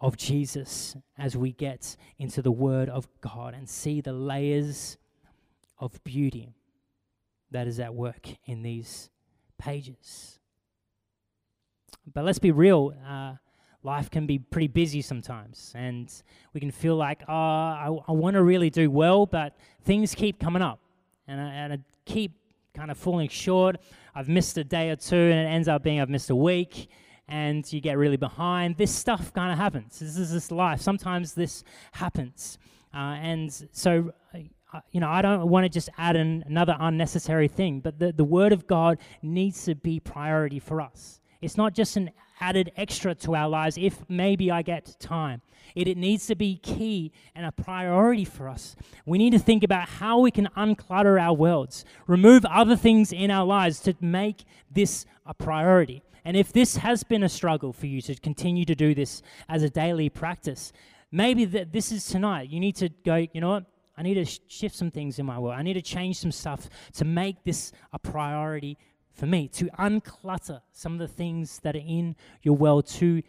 of 0.00 0.18
Jesus 0.18 0.94
as 1.16 1.34
we 1.34 1.52
get 1.52 1.96
into 2.18 2.42
the 2.42 2.52
Word 2.52 2.90
of 2.90 3.08
God 3.22 3.54
and 3.54 3.66
see 3.66 4.02
the 4.02 4.12
layers 4.12 4.98
of 5.78 6.04
beauty 6.04 6.52
that 7.50 7.66
is 7.66 7.80
at 7.80 7.94
work 7.94 8.28
in 8.46 8.62
these 8.62 9.10
pages. 9.58 10.38
But 12.12 12.24
let's 12.24 12.38
be 12.38 12.50
real. 12.50 12.94
Uh, 13.06 13.34
life 13.82 14.10
can 14.10 14.26
be 14.26 14.38
pretty 14.38 14.68
busy 14.68 15.02
sometimes, 15.02 15.72
and 15.74 16.12
we 16.52 16.60
can 16.60 16.70
feel 16.70 16.96
like, 16.96 17.22
oh, 17.28 17.32
I, 17.32 17.88
I 18.08 18.12
want 18.12 18.34
to 18.34 18.42
really 18.42 18.70
do 18.70 18.90
well, 18.90 19.26
but 19.26 19.56
things 19.84 20.14
keep 20.14 20.40
coming 20.40 20.62
up, 20.62 20.80
and 21.26 21.40
I, 21.40 21.44
and 21.44 21.72
I 21.74 21.78
keep 22.04 22.32
kind 22.74 22.90
of 22.90 22.98
falling 22.98 23.28
short. 23.28 23.76
I've 24.14 24.28
missed 24.28 24.56
a 24.58 24.64
day 24.64 24.90
or 24.90 24.96
two, 24.96 25.16
and 25.16 25.46
it 25.46 25.50
ends 25.50 25.68
up 25.68 25.82
being 25.82 26.00
I've 26.00 26.10
missed 26.10 26.30
a 26.30 26.36
week, 26.36 26.88
and 27.28 27.70
you 27.72 27.80
get 27.80 27.96
really 27.96 28.16
behind. 28.16 28.76
This 28.76 28.94
stuff 28.94 29.32
kind 29.32 29.52
of 29.52 29.58
happens. 29.58 29.98
This 29.98 30.16
is 30.16 30.32
this 30.32 30.50
life. 30.50 30.80
Sometimes 30.80 31.34
this 31.34 31.64
happens. 31.92 32.58
Uh, 32.92 33.16
and 33.20 33.52
so, 33.72 34.12
you 34.90 35.00
know, 35.00 35.08
I 35.08 35.22
don't 35.22 35.48
want 35.48 35.64
to 35.64 35.68
just 35.68 35.88
add 35.98 36.16
an, 36.16 36.44
another 36.46 36.76
unnecessary 36.78 37.48
thing, 37.48 37.80
but 37.80 37.98
the, 37.98 38.12
the 38.12 38.24
Word 38.24 38.52
of 38.52 38.66
God 38.66 38.98
needs 39.22 39.64
to 39.64 39.74
be 39.74 40.00
priority 40.00 40.58
for 40.58 40.80
us. 40.80 41.20
It's 41.40 41.56
not 41.56 41.74
just 41.74 41.96
an 41.96 42.10
added 42.40 42.72
extra 42.76 43.14
to 43.14 43.34
our 43.34 43.48
lives 43.48 43.76
if 43.78 43.98
maybe 44.08 44.50
I 44.50 44.62
get 44.62 44.96
time. 44.98 45.42
It, 45.74 45.88
it 45.88 45.96
needs 45.96 46.26
to 46.26 46.34
be 46.34 46.56
key 46.56 47.12
and 47.34 47.46
a 47.46 47.52
priority 47.52 48.24
for 48.24 48.48
us. 48.48 48.76
We 49.06 49.18
need 49.18 49.32
to 49.32 49.38
think 49.38 49.62
about 49.62 49.88
how 49.88 50.18
we 50.20 50.30
can 50.30 50.48
unclutter 50.56 51.20
our 51.20 51.34
worlds, 51.34 51.84
remove 52.06 52.44
other 52.46 52.76
things 52.76 53.12
in 53.12 53.30
our 53.30 53.44
lives 53.44 53.80
to 53.80 53.94
make 54.00 54.44
this 54.70 55.06
a 55.26 55.34
priority. 55.34 56.02
And 56.24 56.36
if 56.36 56.52
this 56.52 56.76
has 56.76 57.02
been 57.04 57.22
a 57.22 57.28
struggle 57.28 57.72
for 57.72 57.86
you 57.86 58.00
to 58.02 58.14
continue 58.14 58.64
to 58.64 58.74
do 58.74 58.94
this 58.94 59.22
as 59.48 59.62
a 59.62 59.70
daily 59.70 60.08
practice, 60.08 60.72
maybe 61.10 61.44
that 61.46 61.72
this 61.72 61.92
is 61.92 62.06
tonight. 62.06 62.50
You 62.50 62.60
need 62.60 62.76
to 62.76 62.88
go, 62.88 63.26
you 63.32 63.40
know 63.40 63.50
what? 63.50 63.64
I 63.96 64.02
need 64.02 64.14
to 64.14 64.24
sh- 64.24 64.40
shift 64.48 64.74
some 64.74 64.90
things 64.90 65.18
in 65.18 65.26
my 65.26 65.38
world. 65.38 65.54
I 65.56 65.62
need 65.62 65.74
to 65.74 65.82
change 65.82 66.18
some 66.18 66.32
stuff 66.32 66.68
to 66.94 67.04
make 67.04 67.44
this 67.44 67.72
a 67.92 67.98
priority 67.98 68.78
for 69.12 69.26
me, 69.26 69.48
to 69.48 69.66
unclutter 69.78 70.60
some 70.72 70.94
of 70.94 70.98
the 70.98 71.08
things 71.08 71.58
that 71.60 71.76
are 71.76 71.84
in 71.86 72.16
your 72.42 72.56
world, 72.56 72.86
to 72.86 73.22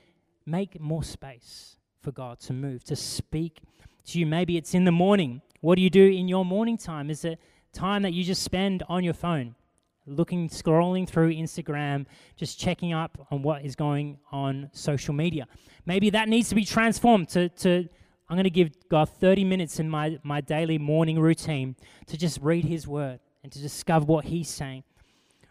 make 0.46 0.80
more 0.80 1.04
space 1.04 1.78
for 2.00 2.12
God 2.12 2.40
to 2.42 2.54
move, 2.54 2.84
to 2.86 2.96
speak 2.96 3.62
to 4.08 4.20
you. 4.20 4.26
Maybe 4.26 4.58
it's 4.58 4.74
in 4.74 4.86
the 4.86 4.92
morning. 4.92 5.42
What 5.62 5.76
do 5.76 5.82
you 5.82 5.90
do 5.90 6.06
in 6.06 6.28
your 6.28 6.46
morning 6.46 6.78
time? 6.78 7.10
Is 7.10 7.26
it 7.26 7.40
time 7.74 8.02
that 8.04 8.14
you 8.14 8.24
just 8.24 8.44
spend 8.44 8.84
on 8.88 9.04
your 9.04 9.14
phone? 9.14 9.56
looking, 10.06 10.50
scrolling 10.50 11.08
through 11.08 11.34
Instagram, 11.34 12.06
just 12.36 12.60
checking 12.60 12.94
up 12.94 13.28
on 13.32 13.42
what 13.42 13.64
is 13.64 13.76
going 13.76 14.18
on 14.32 14.70
social 14.74 15.14
media. 15.14 15.48
Maybe 15.86 16.10
that 16.12 16.30
needs 16.30 16.50
to 16.50 16.56
be 16.56 16.66
transformed 16.66 17.30
to, 17.30 17.50
to 17.50 17.88
I'm 18.32 18.38
going 18.38 18.46
to 18.46 18.50
give 18.50 18.72
God 18.88 19.10
30 19.10 19.44
minutes 19.44 19.78
in 19.78 19.90
my, 19.90 20.18
my 20.24 20.40
daily 20.40 20.78
morning 20.78 21.20
routine 21.20 21.76
to 22.08 22.18
just 22.18 22.40
read 22.42 22.64
His 22.64 22.88
Word 22.88 23.20
and 23.44 23.52
to 23.52 23.60
discover 23.60 24.06
what 24.06 24.24
He's 24.24 24.48
saying. 24.48 24.86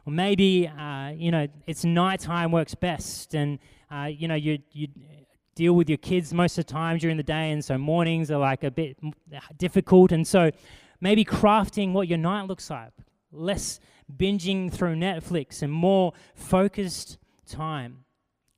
Or 0.07 0.15
maybe, 0.15 0.67
uh, 0.67 1.11
you 1.11 1.31
know, 1.31 1.47
it's 1.67 1.85
nighttime 1.85 2.53
works 2.53 2.75
best 2.75 3.35
and, 3.35 3.59
uh, 3.91 4.05
you 4.05 4.27
know, 4.29 4.35
you, 4.35 4.61
you 4.73 4.89
deal 5.55 5.75
with 5.75 5.91
your 5.91 5.99
kids 5.99 6.33
most 6.33 6.57
of 6.57 6.65
the 6.65 6.73
time 6.73 6.97
during 6.97 7.19
the 7.19 7.23
day, 7.23 7.51
and 7.51 7.63
so 7.63 7.77
mornings 7.77 8.31
are 8.31 8.39
like 8.39 8.65
a 8.65 8.71
bit 8.71 8.97
difficult. 9.59 10.11
And 10.11 10.27
so 10.27 10.51
maybe 11.03 11.23
crafting 11.23 11.93
what 11.93 12.09
your 12.09 12.17
night 12.17 12.47
looks 12.47 12.71
like, 12.71 12.93
less 13.31 13.79
binging 14.17 14.73
through 14.73 14.95
Netflix 14.95 15.61
and 15.61 15.71
more 15.71 16.15
focused 16.35 17.19
time, 17.47 18.07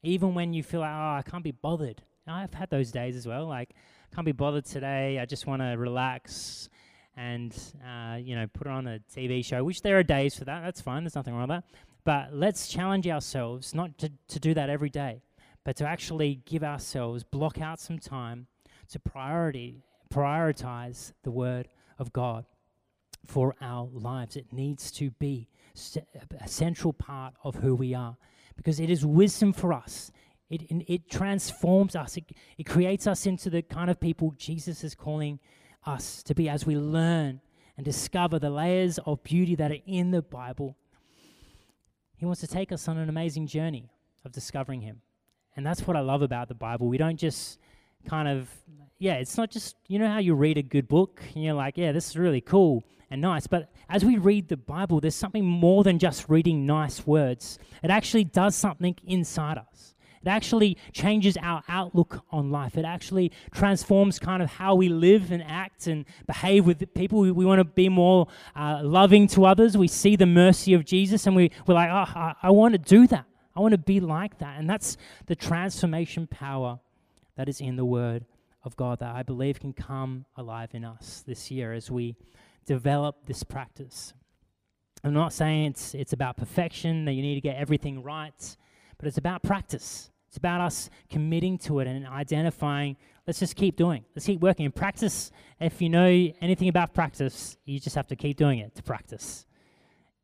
even 0.05 0.33
when 0.33 0.53
you 0.53 0.63
feel 0.63 0.79
like, 0.79 0.95
oh, 0.95 1.17
I 1.19 1.23
can't 1.29 1.43
be 1.43 1.51
bothered. 1.51 2.03
I've 2.25 2.55
had 2.55 2.71
those 2.71 2.93
days 2.93 3.17
as 3.17 3.27
well. 3.27 3.49
Like, 3.49 3.71
can't 4.15 4.27
be 4.27 4.33
bothered 4.33 4.67
today. 4.67 5.19
I 5.19 5.25
just 5.25 5.47
want 5.47 5.63
to 5.63 5.75
relax 5.77 6.69
and, 7.17 7.57
uh, 7.83 8.17
you 8.17 8.35
know, 8.35 8.47
put 8.47 8.67
on 8.67 8.87
a 8.87 9.01
TV 9.15 9.45
show, 9.45 9.65
which 9.65 9.83
there 9.83 9.99
are 9.99 10.03
days 10.03 10.37
for 10.37 10.45
that. 10.45 10.63
That's 10.63 10.81
fine. 10.81 11.05
There's 11.05 11.15
nothing 11.15 11.35
wrong 11.35 11.49
with 11.49 11.63
that. 11.63 11.65
But 12.05 12.35
let's 12.35 12.69
challenge 12.69 13.07
ourselves 13.09 13.75
not 13.75 13.97
to, 13.99 14.13
to 14.29 14.41
do 14.41 14.55
that 14.55 14.69
every 14.69 14.91
day, 14.91 15.23
but 15.65 15.77
to 15.77 15.87
actually 15.87 16.43
give 16.45 16.63
ourselves, 16.63 17.23
block 17.23 17.61
out 17.61 17.81
some 17.81 17.99
time 17.99 18.49
to 18.91 18.99
priority, 18.99 19.83
prioritize 20.13 21.13
the 21.23 21.31
Word 21.31 21.69
of 21.99 22.13
God 22.13 22.45
for 23.27 23.55
our 23.61 23.89
lives. 23.93 24.37
It 24.37 24.53
needs 24.53 24.91
to 24.93 25.11
be 25.13 25.49
a 26.39 26.49
central 26.49 26.93
part 26.93 27.35
of 27.45 27.55
who 27.55 27.75
we 27.75 27.95
are 27.95 28.17
because 28.57 28.79
it 28.79 28.91
is 28.91 29.07
wisdom 29.07 29.53
for 29.53 29.73
us. 29.73 30.11
It, 30.53 30.67
it 30.87 31.11
transforms 31.11 31.97
us, 31.97 32.19
it, 32.19 32.25
it 32.59 32.65
creates 32.65 33.07
us 33.07 33.25
into 33.25 33.49
the 33.49 33.63
kind 33.63 33.91
of 33.91 33.99
people 33.99 34.35
Jesus 34.37 34.85
is 34.85 34.95
calling 34.95 35.41
us 35.87 36.23
to 36.25 36.35
be 36.35 36.49
as 36.49 36.67
we 36.67 36.77
learn 36.77 37.41
and 37.77 37.85
discover 37.85 38.39
the 38.39 38.51
layers 38.51 38.99
of 39.07 39.23
beauty 39.23 39.55
that 39.55 39.73
are 39.73 39.79
in 39.87 40.11
the 40.11 40.21
Bible. 40.21 40.77
He 42.17 42.27
wants 42.27 42.43
to 42.43 42.47
take 42.47 42.71
us 42.71 42.87
on 42.87 42.99
an 42.99 43.09
amazing 43.09 43.47
journey 43.47 43.91
of 44.27 44.33
discovering 44.33 44.83
Him. 44.83 45.01
And 45.57 45.67
that's 45.67 45.87
what 45.87 45.97
I 45.97 46.01
love 46.01 46.21
about 46.21 46.49
the 46.49 46.55
Bible. 46.55 46.87
We 46.87 46.99
don't 46.99 47.19
just 47.19 47.59
kind 48.07 48.29
of, 48.29 48.51
yeah, 48.99 49.15
it's 49.15 49.39
not 49.39 49.51
just, 49.51 49.77
you 49.89 49.99
know 49.99 50.09
how 50.09 50.19
you 50.19 50.35
read 50.35 50.59
a 50.59 50.63
good 50.63 50.87
book 50.87 51.23
and 51.35 51.43
you're 51.43 51.55
like, 51.55 51.79
yeah, 51.79 51.93
this 51.93 52.11
is 52.11 52.17
really 52.17 52.43
cool 52.43 52.85
and 53.11 53.21
nice. 53.21 53.47
But 53.47 53.73
as 53.89 54.05
we 54.05 54.19
read 54.19 54.49
the 54.49 54.57
Bible, 54.57 55.01
there's 55.01 55.15
something 55.15 55.45
more 55.45 55.83
than 55.83 55.99
just 55.99 56.29
reading 56.29 56.67
nice 56.67 57.07
words. 57.07 57.59
It 57.83 57.91
actually 57.91 58.25
does 58.25 58.55
something 58.55 58.97
inside 59.07 59.59
us. 59.59 59.95
It 60.23 60.29
actually 60.29 60.79
changes 60.93 61.37
our 61.43 61.63
outlook 61.69 62.25
on 62.31 62.51
life. 62.51 62.77
It 62.77 62.85
actually 62.85 63.33
transforms 63.53 64.19
kind 64.19 64.43
of 64.43 64.51
how 64.51 64.77
we 64.77 64.89
live 64.89 65.33
and 65.33 65.43
act 65.43 65.89
and 65.89 66.05
behave 66.27 66.65
with 66.65 66.95
people. 66.95 67.21
We, 67.21 67.33
we 67.33 67.45
want 67.45 67.59
to 67.59 67.65
be 67.65 67.89
more 67.89 68.29
uh, 68.55 68.81
loving 68.85 69.27
to 69.29 69.45
others. 69.45 69.77
We 69.77 69.89
see 69.89 70.15
the 70.15 70.27
mercy 70.27 70.75
of 70.75 70.85
Jesus 70.85 71.27
and 71.27 71.35
we, 71.35 71.51
we're 71.67 71.75
like, 71.75 71.91
oh, 71.91 72.19
I, 72.19 72.35
I 72.43 72.51
want 72.51 72.73
to 72.75 72.79
do 72.79 73.07
that. 73.09 73.25
I 73.57 73.61
want 73.61 73.73
to 73.73 73.79
be 73.79 74.01
like 74.01 74.39
that. 74.39 74.59
And 74.59 74.71
that's 74.71 74.97
the 75.27 75.35
transformation 75.35 76.27
power 76.27 76.79
that 77.37 77.49
is 77.49 77.61
in 77.61 77.77
the 77.77 77.85
Word 77.85 78.25
of 78.65 78.77
God 78.77 79.01
that 79.01 79.15
I 79.15 79.23
believe 79.23 79.59
can 79.61 79.73
come 79.73 80.25
alive 80.37 80.71
in 80.73 80.85
us 80.85 81.25
this 81.27 81.51
year 81.51 81.73
as 81.73 81.91
we 81.91 82.17
develop 82.65 83.27
this 83.27 83.43
practice. 83.43 84.15
I'm 85.05 85.13
not 85.13 85.33
saying 85.33 85.67
it's, 85.73 85.95
it's 85.95 86.13
about 86.13 86.37
perfection, 86.37 87.07
that 87.07 87.13
you 87.13 87.23
need 87.23 87.35
to 87.35 87.41
get 87.41 87.57
everything 87.57 88.03
right, 88.03 88.57
but 88.99 89.09
it's 89.09 89.19
about 89.19 89.43
practice. 89.43 90.12
It's 90.33 90.39
about 90.39 90.63
us 90.63 90.89
committing 91.11 91.59
to 91.59 91.81
it 91.81 91.87
and 91.87 92.07
identifying, 92.07 92.97
let's 93.27 93.39
just 93.39 93.55
keep 93.55 93.77
doing. 93.77 94.03
Let's 94.17 94.25
keep 94.25 94.41
working. 94.41 94.65
And 94.65 94.75
practice, 94.75 95.31
if 95.61 95.83
you 95.83 95.91
know 95.91 96.07
anything 96.07 96.69
about 96.69 96.95
practice, 96.95 97.59
you 97.67 97.79
just 97.79 97.95
have 97.97 98.07
to 98.07 98.17
keep 98.17 98.39
doing 98.39 98.59
it 98.61 98.75
to 98.77 98.83
practice. 98.83 99.45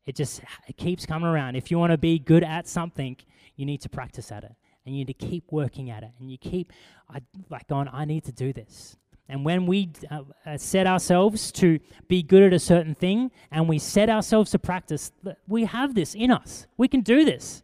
It 0.07 0.15
just 0.15 0.41
it 0.67 0.77
keeps 0.77 1.05
coming 1.05 1.29
around. 1.29 1.57
If 1.57 1.69
you 1.69 1.77
want 1.77 1.91
to 1.91 1.97
be 1.99 2.17
good 2.17 2.43
at 2.43 2.67
something, 2.67 3.17
you 3.55 3.67
need 3.67 3.81
to 3.81 3.89
practice 3.89 4.31
at 4.31 4.43
it. 4.43 4.55
And 4.83 4.95
you 4.95 5.05
need 5.05 5.19
to 5.19 5.27
keep 5.27 5.51
working 5.51 5.91
at 5.91 6.01
it. 6.01 6.09
And 6.19 6.31
you 6.31 6.39
keep 6.39 6.73
I, 7.07 7.21
like 7.51 7.67
going, 7.67 7.87
I 7.93 8.05
need 8.05 8.23
to 8.23 8.31
do 8.31 8.51
this. 8.51 8.97
And 9.27 9.45
when 9.45 9.67
we 9.67 9.91
uh, 10.09 10.21
uh, 10.43 10.57
set 10.57 10.87
ourselves 10.87 11.51
to 11.51 11.77
be 12.07 12.23
good 12.23 12.41
at 12.41 12.51
a 12.51 12.57
certain 12.57 12.95
thing 12.95 13.29
and 13.51 13.69
we 13.69 13.77
set 13.77 14.09
ourselves 14.09 14.49
to 14.51 14.57
practice, 14.57 15.11
we 15.47 15.65
have 15.65 15.93
this 15.93 16.15
in 16.15 16.31
us. 16.31 16.65
We 16.77 16.87
can 16.87 17.01
do 17.01 17.23
this. 17.23 17.61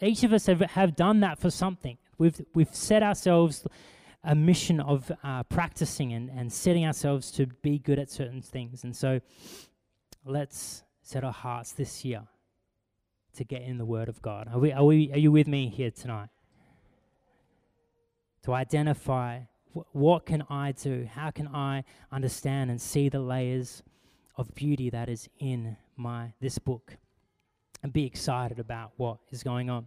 Each 0.00 0.24
of 0.24 0.32
us 0.32 0.46
have, 0.46 0.60
have 0.60 0.96
done 0.96 1.20
that 1.20 1.38
for 1.38 1.50
something. 1.50 1.98
We've, 2.18 2.40
we've 2.54 2.74
set 2.74 3.02
ourselves 3.02 3.64
a 4.24 4.34
mission 4.34 4.80
of 4.80 5.12
uh, 5.22 5.42
practicing 5.44 6.12
and, 6.12 6.30
and 6.30 6.52
setting 6.52 6.86
ourselves 6.86 7.30
to 7.32 7.46
be 7.46 7.78
good 7.78 7.98
at 7.98 8.10
certain 8.10 8.42
things. 8.42 8.84
And 8.84 8.96
so 8.96 9.20
let's 10.24 10.82
set 11.02 11.24
our 11.24 11.32
hearts 11.32 11.72
this 11.72 12.04
year 12.04 12.22
to 13.36 13.44
get 13.44 13.62
in 13.62 13.78
the 13.78 13.84
Word 13.84 14.08
of 14.08 14.22
God. 14.22 14.48
Are, 14.52 14.58
we, 14.58 14.72
are, 14.72 14.84
we, 14.84 15.12
are 15.12 15.18
you 15.18 15.30
with 15.30 15.46
me 15.46 15.68
here 15.68 15.90
tonight? 15.90 16.28
To 18.44 18.52
identify 18.54 19.40
what 19.92 20.24
can 20.24 20.44
I 20.48 20.72
do? 20.72 21.08
How 21.10 21.30
can 21.30 21.48
I 21.48 21.84
understand 22.12 22.70
and 22.70 22.80
see 22.80 23.08
the 23.08 23.20
layers 23.20 23.82
of 24.36 24.54
beauty 24.54 24.90
that 24.90 25.08
is 25.08 25.28
in 25.38 25.76
my 25.96 26.32
this 26.40 26.58
book 26.58 26.96
and 27.84 27.92
be 27.92 28.06
excited 28.06 28.58
about 28.58 28.92
what 28.96 29.18
is 29.30 29.42
going 29.42 29.68
on? 29.68 29.86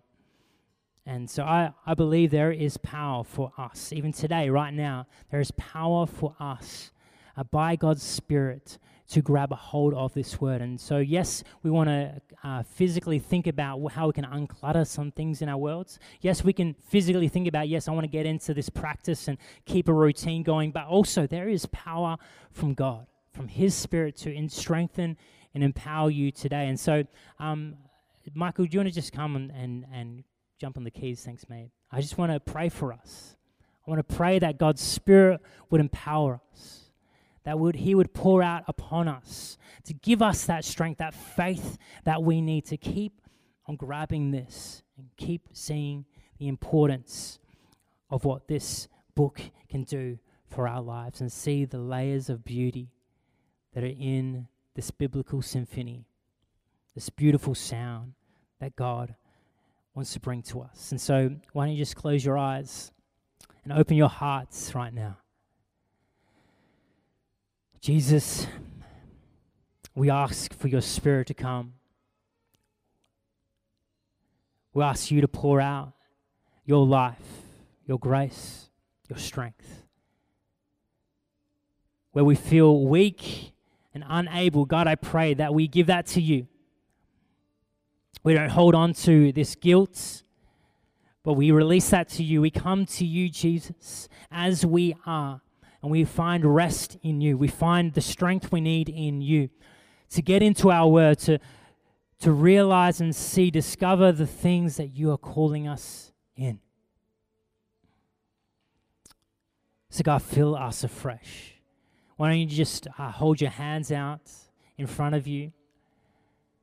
And 1.08 1.28
so 1.28 1.44
I, 1.44 1.72
I 1.86 1.96
believe 1.96 2.30
there 2.30 2.52
is 2.52 2.78
power 2.78 3.24
for 3.24 3.52
us. 3.58 3.92
Even 3.92 4.12
today, 4.12 4.50
right 4.50 4.74
now, 4.74 5.08
there 5.32 5.40
is 5.40 5.52
power 5.58 6.06
for 6.06 6.36
us 6.40 6.92
uh, 7.36 7.44
by 7.44 7.76
God's 7.76 8.04
Spirit 8.04 8.78
to 9.10 9.22
grab 9.22 9.52
a 9.52 9.56
hold 9.56 9.96
of 9.96 10.14
this 10.14 10.40
word. 10.40 10.62
And 10.62 10.80
so, 10.80 11.00
yes, 11.00 11.44
we 11.64 11.72
want 11.72 11.90
to 11.90 12.22
uh, 12.44 12.62
physically 12.64 13.18
think 13.18 13.48
about 13.48 13.84
how 13.94 14.08
we 14.08 14.14
can 14.14 14.26
unclutter 14.26 14.86
some 14.86 15.12
things 15.12 15.42
in 15.42 15.50
our 15.50 15.58
worlds. 15.58 15.98
Yes, 16.22 16.44
we 16.44 16.54
can 16.54 16.76
physically 16.76 17.30
think 17.30 17.48
about, 17.48 17.68
yes, 17.68 17.88
I 17.88 17.94
want 17.94 18.04
to 18.04 18.12
get 18.12 18.28
into 18.28 18.54
this 18.54 18.70
practice 18.70 19.28
and 19.28 19.40
keep 19.66 19.88
a 19.88 19.94
routine 19.94 20.44
going. 20.44 20.72
But 20.72 20.86
also, 20.86 21.26
there 21.26 21.50
is 21.50 21.66
power 21.68 22.18
from 22.52 22.76
God, 22.76 23.08
from 23.32 23.48
His 23.48 23.74
Spirit 23.74 24.18
to 24.18 24.50
strengthen 24.50 25.18
and 25.56 25.64
empower 25.64 26.12
you 26.12 26.32
today. 26.32 26.68
And 26.68 26.80
so, 26.80 27.04
um, 27.40 27.78
Michael, 28.34 28.66
do 28.66 28.72
you 28.74 28.80
want 28.80 28.90
to 28.90 28.96
just 28.96 29.14
come 29.14 29.36
and, 29.36 29.52
and, 29.52 29.86
and 29.94 30.24
jump 30.60 30.78
on 30.78 30.84
the 30.84 30.92
keys? 30.92 31.24
Thanks, 31.24 31.48
mate. 31.50 31.72
I 31.92 32.02
just 32.02 32.18
want 32.18 32.32
to 32.32 32.40
pray 32.40 32.70
for 32.70 32.94
us. 32.94 33.36
I 33.86 33.90
want 33.90 34.06
to 34.08 34.16
pray 34.16 34.40
that 34.40 34.58
God's 34.58 34.82
Spirit 34.82 35.42
would 35.70 35.80
empower 35.80 36.42
us 36.52 36.88
that 37.48 37.58
would 37.58 37.78
he 37.78 37.96
would 37.96 38.14
pour 38.14 38.44
out 38.44 38.66
upon 38.68 39.08
us 39.08 39.58
to 39.86 39.94
give 39.94 40.22
us 40.22 40.44
that 40.44 40.66
strength, 40.66 40.98
that 40.98 41.14
faith 41.14 41.78
that 42.04 42.22
we 42.22 42.42
need 42.42 42.66
to 42.66 42.76
keep 42.76 43.22
on 43.68 43.78
grabbing 43.78 44.32
this 44.32 44.84
and 44.98 45.08
keep 45.16 45.48
seeing 45.54 46.04
the 46.40 46.50
importance 46.50 47.40
of 48.10 48.26
what 48.26 48.50
this 48.50 48.90
book 49.16 49.40
can 49.70 49.84
do 49.84 50.20
for 50.50 50.68
our 50.68 50.82
lives 50.82 51.22
and 51.22 51.32
see 51.32 51.64
the 51.64 51.78
layers 51.78 52.30
of 52.30 52.44
beauty 52.44 52.90
that 53.74 53.82
are 53.82 53.96
in 53.98 54.50
this 54.76 54.92
biblical 54.92 55.42
symphony, 55.42 56.06
this 56.98 57.12
beautiful 57.12 57.54
sound 57.54 58.14
that 58.60 58.76
God 58.76 59.14
wants 59.94 60.14
to 60.14 60.20
bring 60.20 60.42
to 60.42 60.62
us. 60.62 60.90
And 60.90 61.00
so, 61.00 61.30
why 61.54 61.68
don't 61.68 61.76
you 61.76 61.78
just 61.78 61.96
close 61.96 62.26
your 62.26 62.40
eyes 62.40 62.92
and 63.64 63.72
open 63.72 63.96
your 63.96 64.10
hearts 64.10 64.74
right 64.74 64.92
now? 64.92 65.20
Jesus, 67.82 68.48
we 69.94 70.10
ask 70.10 70.52
for 70.56 70.70
your 70.70 70.82
spirit 70.82 71.28
to 71.28 71.36
come. 71.36 71.74
We 74.74 74.82
ask 74.82 75.12
you 75.12 75.22
to 75.22 75.28
pour 75.28 75.62
out 75.62 75.94
your 76.66 76.84
life, 76.84 77.22
your 77.86 78.00
grace, 78.00 78.72
your 79.08 79.20
strength. 79.20 79.84
Where 82.14 82.26
we 82.26 82.34
feel 82.34 82.88
weak 82.88 83.54
and 83.94 84.04
unable, 84.08 84.66
God, 84.66 84.88
I 84.88 84.96
pray 84.96 85.36
that 85.36 85.54
we 85.54 85.68
give 85.68 85.86
that 85.86 86.08
to 86.08 86.22
you. 86.22 86.48
We 88.24 88.34
don't 88.34 88.50
hold 88.50 88.76
on 88.76 88.94
to 88.94 89.32
this 89.32 89.56
guilt, 89.56 90.24
but 91.24 91.34
we 91.34 91.52
release 91.52 91.90
that 91.90 92.10
to 92.10 92.24
you. 92.24 92.42
We 92.42 92.52
come 92.52 92.86
to 92.86 93.06
you, 93.06 93.30
Jesus, 93.30 94.10
as 94.32 94.66
we 94.66 94.96
are, 95.06 95.42
and 95.82 95.92
we 95.92 96.04
find 96.04 96.44
rest 96.44 96.98
in 97.04 97.22
you. 97.22 97.38
We 97.38 97.48
find 97.48 97.94
the 97.94 98.02
strength 98.02 98.52
we 98.52 98.62
need 98.62 98.90
in 98.90 99.22
you 99.22 99.50
to 100.10 100.22
get 100.22 100.42
into 100.42 100.72
our 100.72 100.88
word, 100.88 101.20
to, 101.20 101.40
to 102.20 102.32
realize 102.32 103.02
and 103.02 103.16
see, 103.16 103.52
discover 103.52 104.12
the 104.12 104.28
things 104.28 104.78
that 104.78 104.88
you 104.88 105.12
are 105.12 105.18
calling 105.18 105.68
us 105.68 106.12
in. 106.36 106.60
So, 109.90 110.04
God, 110.04 110.22
fill 110.22 110.56
us 110.56 110.84
afresh. 110.84 111.54
Why 112.18 112.30
don't 112.30 112.40
you 112.40 112.46
just 112.48 112.88
uh, 112.98 113.12
hold 113.12 113.42
your 113.42 113.52
hands 113.52 113.92
out 113.92 114.22
in 114.78 114.88
front 114.88 115.16
of 115.16 115.28
you? 115.28 115.52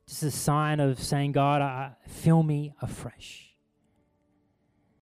Just 0.07 0.23
a 0.23 0.31
sign 0.31 0.81
of 0.81 1.03
saying, 1.03 1.33
God, 1.33 1.95
fill 2.07 2.43
me 2.43 2.75
afresh. 2.83 3.44